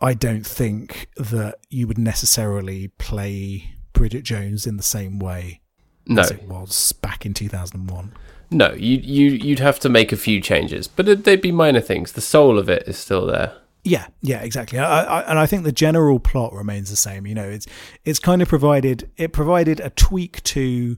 [0.00, 5.60] I don't think that you would necessarily play Bridget Jones in the same way
[6.06, 8.12] No, as it was back in 2001.
[8.50, 11.80] no, you you you'd have to make a few changes, but it, they'd be minor
[11.80, 12.12] things.
[12.12, 13.52] The soul of it is still there.
[13.82, 14.80] Yeah, yeah, exactly.
[14.80, 17.26] I, I, and I think the general plot remains the same.
[17.26, 17.66] You know, it's
[18.04, 20.96] it's kind of provided it provided a tweak to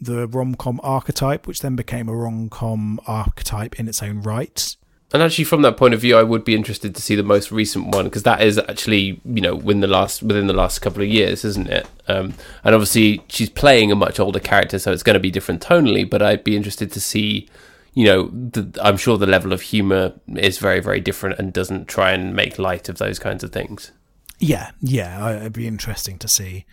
[0.00, 4.76] the rom com archetype, which then became a rom com archetype in its own right.
[5.12, 7.50] And actually, from that point of view, I would be interested to see the most
[7.50, 11.02] recent one because that is actually, you know, within the last within the last couple
[11.02, 11.88] of years, isn't it?
[12.06, 15.62] Um, and obviously, she's playing a much older character, so it's going to be different
[15.62, 16.08] tonally.
[16.08, 17.48] But I'd be interested to see,
[17.92, 21.88] you know, the, I'm sure the level of humor is very, very different and doesn't
[21.88, 23.90] try and make light of those kinds of things.
[24.38, 26.66] Yeah, yeah, I- it'd be interesting to see.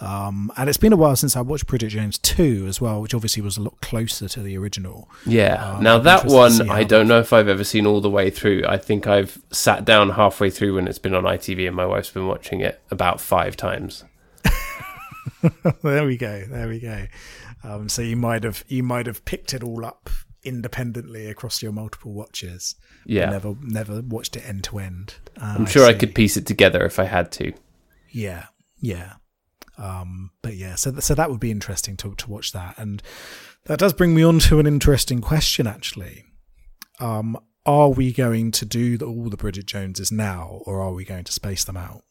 [0.00, 3.14] Um, and it's been a while since I watched Bridget Jones 2 as well, which
[3.14, 5.08] obviously was a lot closer to the original.
[5.24, 5.76] Yeah.
[5.76, 8.64] Um, now that one, I don't know if I've ever seen all the way through.
[8.66, 12.10] I think I've sat down halfway through when it's been on ITV, and my wife's
[12.10, 14.04] been watching it about five times.
[15.82, 16.44] there we go.
[16.48, 17.06] There we go.
[17.62, 20.10] Um, so you might have you might have picked it all up
[20.42, 22.74] independently across your multiple watches.
[23.06, 23.30] Yeah.
[23.30, 25.14] never never watched it end to end.
[25.40, 27.52] Ah, I'm sure I could piece it together if I had to.
[28.10, 28.46] Yeah,
[28.80, 29.14] yeah.
[29.76, 33.02] Um, but yeah, so so that would be interesting to to watch that, and
[33.64, 36.24] that does bring me on to an interesting question actually.
[37.00, 41.04] Um, are we going to do the, all the Bridget Joneses now, or are we
[41.04, 42.02] going to space them out?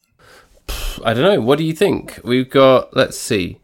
[1.04, 1.40] I don't know.
[1.40, 2.20] What do you think?
[2.24, 2.96] We've got.
[2.96, 3.60] Let's see.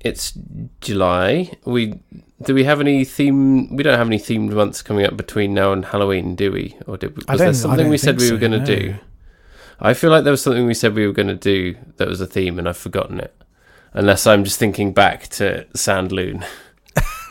[0.00, 0.32] It's
[0.80, 1.56] July.
[1.64, 2.00] We
[2.42, 3.74] do we have any theme?
[3.74, 6.76] We don't have any themed months coming up between now and Halloween, do we?
[6.86, 8.64] Or did we, was there something we said we so, were going to no.
[8.64, 8.94] do?
[9.80, 12.20] I feel like there was something we said we were going to do that was
[12.20, 13.34] a theme, and I've forgotten it.
[13.92, 16.44] Unless I'm just thinking back to Sandloon.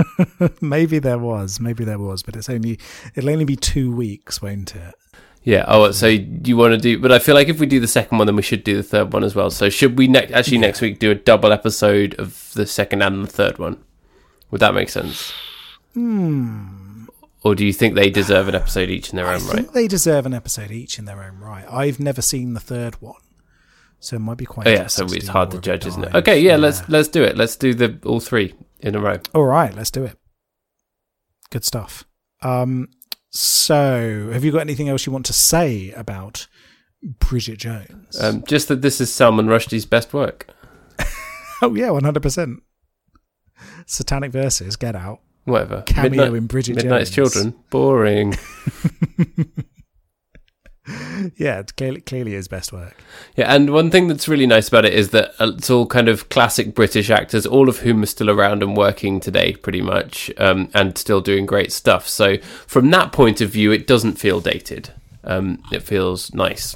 [0.62, 2.80] maybe there was, maybe there was, but it's only
[3.16, 4.96] it'll only be two weeks, won't it?
[5.44, 5.66] Yeah.
[5.68, 7.00] Oh, so you want to do?
[7.00, 8.84] But I feel like if we do the second one, then we should do the
[8.84, 9.50] third one as well.
[9.50, 10.32] So should we next?
[10.32, 13.84] Actually, next week do a double episode of the second and the third one.
[14.52, 15.34] Would that make sense?
[15.94, 16.83] Hmm.
[17.44, 19.52] Or do you think they deserve an episode each in their I own right?
[19.52, 21.66] I think they deserve an episode each in their own right.
[21.70, 23.20] I've never seen the third one,
[24.00, 24.68] so it might be quite.
[24.68, 26.16] Oh yeah, so it's hard to judge, isn't it?
[26.16, 27.36] Okay, yeah, let's let's do it.
[27.36, 29.20] Let's do the all three in a row.
[29.36, 30.18] All right, let's do it.
[31.50, 32.06] Good stuff.
[32.42, 32.90] Um,
[33.30, 36.48] so, have you got anything else you want to say about
[37.02, 38.22] Bridget Jones?
[38.22, 40.48] Um, just that this is Salman Rushdie's best work.
[41.62, 42.64] oh yeah, one hundred percent.
[43.86, 45.84] Satanic verses, Get Out, Whatever.
[45.84, 47.34] cameo Midnight, in Bridget Midnight's Jones.
[47.34, 47.56] Children.
[47.70, 48.36] Boring.
[51.38, 53.02] Yeah, it's clearly clearly his best work.
[53.38, 56.10] Yeah, and one thing that's really nice about it is that uh, it's all kind
[56.10, 60.30] of classic British actors, all of whom are still around and working today, pretty much,
[60.38, 62.08] um, and still doing great stuff.
[62.10, 62.38] So,
[62.68, 64.90] from that point of view, it doesn't feel dated.
[65.24, 66.76] Um, it feels nice.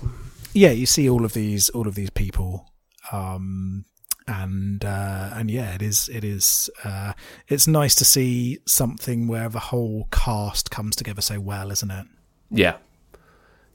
[0.54, 2.72] Yeah, you see all of these all of these people,
[3.12, 3.84] um,
[4.28, 7.14] and uh, and yeah, it is it is uh,
[7.48, 12.06] it's nice to see something where the whole cast comes together so well, isn't it?
[12.50, 12.76] Yeah.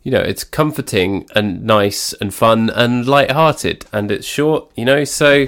[0.03, 4.71] You know, it's comforting and nice and fun and light-hearted, and it's short.
[4.75, 5.47] You know, so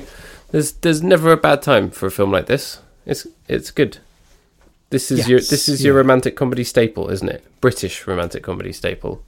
[0.51, 2.81] there's there's never a bad time for a film like this.
[3.05, 3.99] It's it's good.
[4.91, 7.45] This is your this is your romantic comedy staple, isn't it?
[7.61, 9.25] British romantic comedy staple.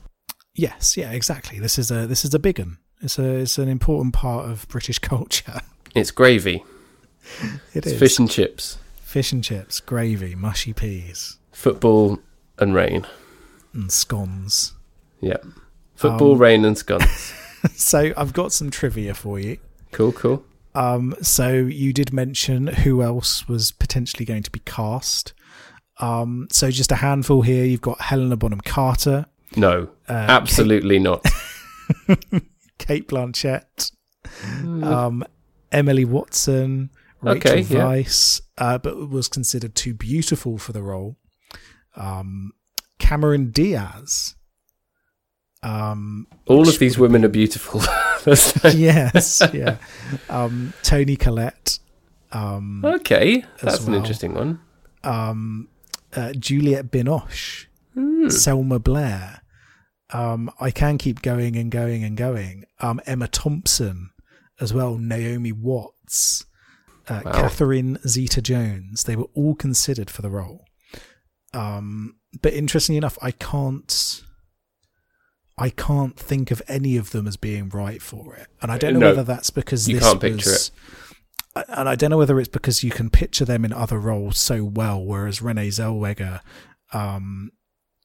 [0.55, 1.59] Yes, yeah, exactly.
[1.59, 2.79] This is a this is a big one.
[3.03, 5.61] It's a it's an important part of British culture.
[5.95, 6.65] It's gravy.
[7.43, 8.79] It It's is fish and chips.
[9.03, 12.19] fish and chips, gravy, mushy peas, Football
[12.59, 13.07] and rain.
[13.73, 14.75] and scones.
[15.21, 15.39] Yeah.
[15.95, 17.33] Football, Um, rain, and scones.
[17.75, 19.57] So I've got some trivia for you.
[19.91, 20.45] cool, cool.
[20.77, 25.33] Um, so you did mention who else was potentially going to be cast.
[25.99, 27.65] Um, so just a handful here.
[27.65, 29.27] You've got Helena Bonham Carter,
[29.57, 31.27] No, uh, absolutely not.
[32.79, 33.93] Cate Blanchett,
[34.83, 35.25] um,
[35.73, 36.91] Emily Watson,
[37.23, 37.81] Rachel Okay, yeah.
[37.85, 41.17] Weisz, uh, but was considered too beautiful for the role.
[41.97, 42.53] Um,
[42.99, 44.35] Cameron Diaz.
[45.63, 47.81] Um, All of these women are beautiful.
[48.75, 49.77] Yes, yeah.
[50.29, 51.79] Um, Toni Collette.
[52.33, 54.59] Um, okay, that's an interesting one.
[55.05, 55.69] um,
[56.17, 58.29] uh, Juliette Binoche, Hmm.
[58.29, 59.43] Selma Blair.
[60.13, 62.65] Um, I can keep going and going and going.
[62.81, 64.11] Um, Emma Thompson
[64.61, 66.45] as well, Naomi Watts,
[67.09, 67.33] uh, Wow.
[67.33, 69.05] Catherine Zeta Jones.
[69.05, 70.65] They were all considered for the role.
[71.53, 74.23] Um, but interestingly enough, I can't.
[75.59, 78.93] I can't think of any of them as being right for it, and I don't
[78.93, 80.71] know No, whether that's because you this can't picture was,
[81.69, 84.63] and I don't know whether it's because you can picture them in other roles so
[84.65, 86.41] well, whereas Renee Zellweger,
[86.93, 87.53] um,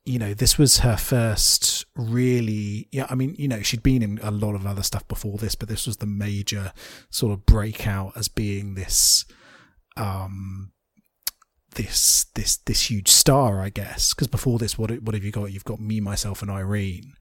[0.05, 2.87] you know, this was her first really.
[2.91, 5.55] Yeah, I mean, you know, she'd been in a lot of other stuff before this,
[5.55, 6.73] but this was the major
[7.09, 9.25] sort of breakout as being this,
[9.97, 10.71] um,
[11.75, 14.13] this this this huge star, I guess.
[14.13, 15.51] Because before this, what what have you got?
[15.51, 17.13] You've got me, myself, and Irene.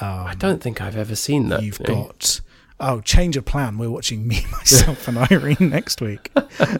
[0.00, 1.62] Um, I don't think I've ever seen that.
[1.62, 2.04] You've you know.
[2.04, 2.40] got
[2.80, 3.78] oh, change of plan.
[3.78, 6.30] We're watching me, myself, and Irene next week.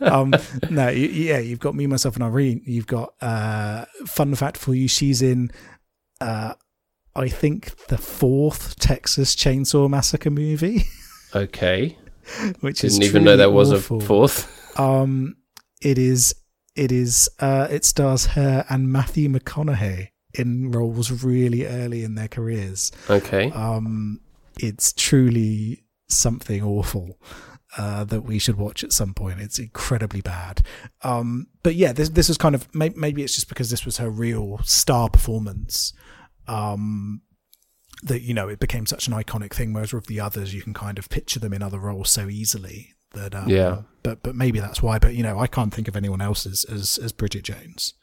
[0.01, 0.31] Um,
[0.71, 2.63] no, y- yeah, you've got me, myself, and Irene.
[2.65, 4.89] You've got uh, fun fact for you.
[4.89, 5.51] She's in,
[6.21, 6.55] uh,
[7.15, 10.85] I think, the fourth Texas Chainsaw Massacre movie,
[11.35, 11.97] Okay,
[12.61, 13.99] which is didn't even know there was awful.
[13.99, 14.79] a fourth.
[14.81, 15.37] Um,
[15.81, 16.35] it is.
[16.75, 17.29] It is.
[17.39, 22.91] Uh, it stars her and Matthew McConaughey in roles really early in their careers.
[23.11, 24.21] Okay, um,
[24.59, 25.82] it's truly
[26.17, 27.19] something awful
[27.77, 29.41] uh, that we should watch at some point.
[29.41, 30.65] It's incredibly bad.
[31.03, 33.99] Um, but yeah, this this was kind of may- maybe it's just because this was
[33.99, 35.93] her real star performance.
[36.47, 37.23] Um,
[38.03, 40.75] that you know it became such an iconic thing, whereas with the others you can
[40.75, 43.83] kind of picture them in other roles so easily that um, Yeah.
[44.03, 44.99] But but maybe that's why.
[44.99, 47.95] But you know I can't think of anyone else as as, as Bridget Jones.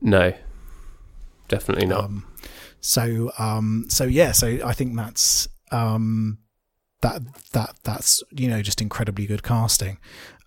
[0.00, 0.32] no,
[1.48, 2.04] definitely not.
[2.04, 2.26] Um,
[2.80, 6.38] so um, so yeah, so I think that's um,
[7.00, 7.22] that
[7.52, 9.98] that that's you know just incredibly good casting.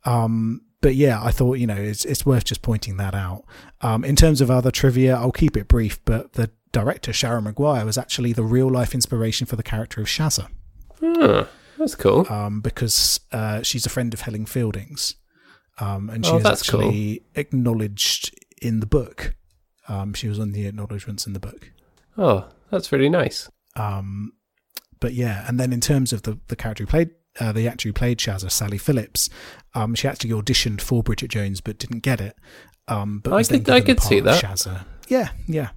[0.06, 3.44] Um, but yeah, I thought you know it's it's worth just pointing that out.
[3.82, 6.04] Um, in terms of other trivia, I'll keep it brief.
[6.06, 10.08] But the director Sharon Maguire was actually the real life inspiration for the character of
[10.08, 10.48] Shazza,
[11.00, 11.46] Huh,
[11.78, 12.26] that's cool.
[12.32, 15.16] um, because uh, she's a friend of Helen Fielding's,
[15.80, 16.82] um, and she Oh, is that's cool.
[16.82, 19.36] actually acknowledged in the book.
[19.88, 21.72] Um, she was on the acknowledgements in the book.
[22.18, 23.50] Oh, that's really nice.
[23.76, 24.32] Um,
[25.02, 27.90] but yeah, and then in terms of the the character who played uh, the actor
[27.90, 29.30] who played Shazza, Sally Phillips,
[29.76, 32.36] um, she actually auditioned for Bridget Jones but didn't get it.
[32.88, 34.42] Um, but I could- I could see that.
[34.44, 34.86] Shazza.
[35.10, 35.70] Yeah, yeah.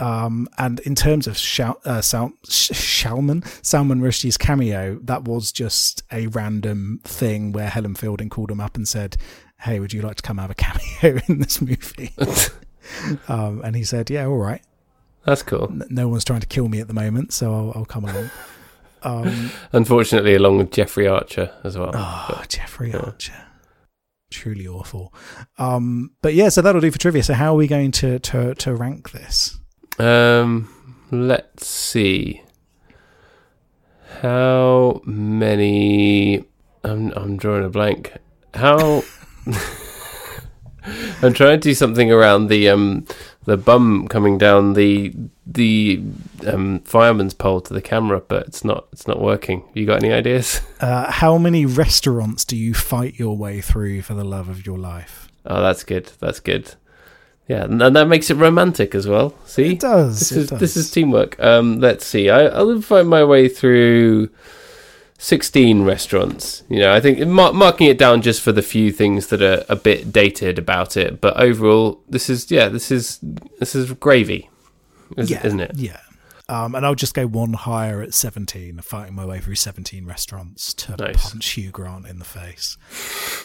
[0.00, 5.50] Um, and in terms of Shal- uh, Sal- Sh- Shalman, Salman Rushdie's cameo, that was
[5.50, 9.16] just a random thing where Helen Fielding called him up and said,
[9.60, 12.14] "Hey, would you like to come have a cameo in this movie?"
[13.28, 14.62] um, and he said, "Yeah, all right."
[15.28, 15.70] That's cool.
[15.90, 18.30] No one's trying to kill me at the moment, so I'll, I'll come along.
[19.02, 21.90] Um, Unfortunately, along with Jeffrey Archer as well.
[21.92, 22.96] oh, Jeffrey yeah.
[23.00, 23.46] Archer,
[24.30, 25.12] truly awful.
[25.58, 27.22] Um, but yeah, so that'll do for trivia.
[27.22, 29.58] So how are we going to to, to rank this?
[29.98, 30.72] Um,
[31.10, 32.42] let's see.
[34.22, 36.42] How many?
[36.84, 38.14] I'm I'm drawing a blank.
[38.54, 39.02] How?
[41.22, 43.04] I'm trying to do something around the um
[43.48, 45.12] the bum coming down the
[45.46, 46.02] the
[46.46, 49.64] um fireman's pole to the camera, but it's not it's not working.
[49.74, 50.60] You got any ideas?
[50.80, 54.78] Uh, how many restaurants do you fight your way through for the love of your
[54.78, 55.28] life?
[55.44, 56.12] Oh, that's good.
[56.20, 56.74] That's good.
[57.48, 59.34] Yeah, and that makes it romantic as well.
[59.44, 60.20] See, It does.
[60.20, 60.60] This it is does.
[60.60, 61.40] this is teamwork.
[61.40, 62.30] Um, let's see.
[62.30, 64.28] I, I'll find my way through
[65.18, 66.62] sixteen restaurants.
[66.68, 69.64] You know, I think mar- marking it down just for the few things that are
[69.68, 73.18] a bit dated about it, but overall, this is yeah, this is
[73.58, 74.48] this is gravy,
[75.16, 75.72] is, yeah, isn't it?
[75.76, 76.00] Yeah.
[76.50, 80.72] Um, and I'll just go one higher at 17, fighting my way through 17 restaurants
[80.72, 81.30] to Nice.
[81.30, 82.78] punch Hugh Grant in the face.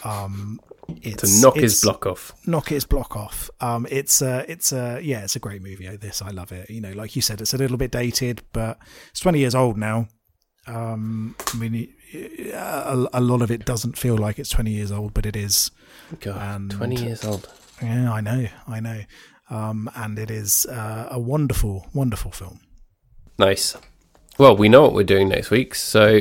[0.04, 0.58] Um,
[0.88, 2.32] To it's, knock his block off.
[2.46, 3.50] knock his block off.
[3.60, 5.86] Um, it's a, it's a, yeah, it's a great movie.
[5.98, 6.70] This I love it.
[6.70, 8.78] You know, like you said, it's a little bit dated, but
[9.10, 10.08] it's twenty years old now.
[10.66, 11.92] Um, I mean,
[12.52, 15.70] a, a lot of it doesn't feel like it's 20 years old, but it is.
[16.20, 17.48] God, And- 20 years old.
[17.82, 19.00] Yeah, I know, I know.
[19.50, 22.60] Um, and it is uh, a wonderful, wonderful film.
[23.38, 23.76] Nice.
[24.38, 26.20] Well, we know what we're doing next week, so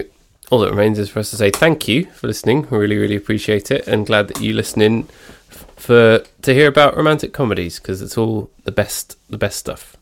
[0.49, 2.67] all that remains is for us to say thank you for listening.
[2.69, 5.03] We really, really appreciate it, and glad that you listen in
[5.77, 9.95] for to hear about romantic comedies because it's all the best, the best stuff.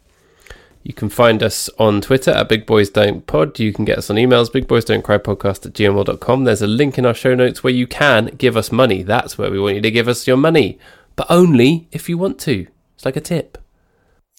[0.84, 3.60] You can find us on Twitter at Big Boys Don't Pod.
[3.60, 6.44] You can get us on emails, Big Boys Don't Cry Podcast at gmail.com.
[6.44, 9.04] There's a link in our show notes where you can give us money.
[9.04, 10.80] That's where we want you to give us your money,
[11.16, 12.66] but only if you want to.
[12.96, 13.60] It's like a tip.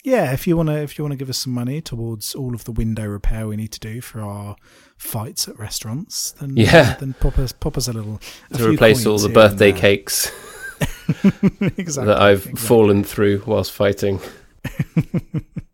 [0.05, 2.73] Yeah, if you wanna, if you wanna give us some money towards all of the
[2.73, 4.57] window repair we need to do for our
[4.97, 6.95] fights at restaurants, then Yeah.
[6.97, 8.21] Uh, then pop us, pop us a little
[8.51, 10.33] a To replace all the birthday cakes.
[11.23, 12.61] exactly, that I've exactly.
[12.61, 14.19] fallen through whilst fighting.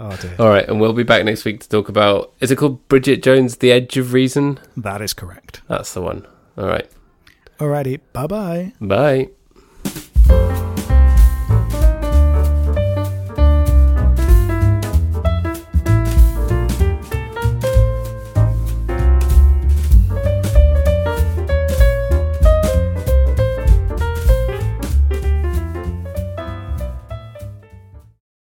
[0.00, 2.32] Oh dear, All right, and we'll be back next week to talk about.
[2.40, 4.60] Is it called Bridget Jones: The Edge of Reason?
[4.76, 5.62] that is correct.
[5.68, 6.26] That's the one.
[6.56, 6.88] All right,
[7.58, 8.72] Alrighty, bye bye.
[8.80, 9.30] bye.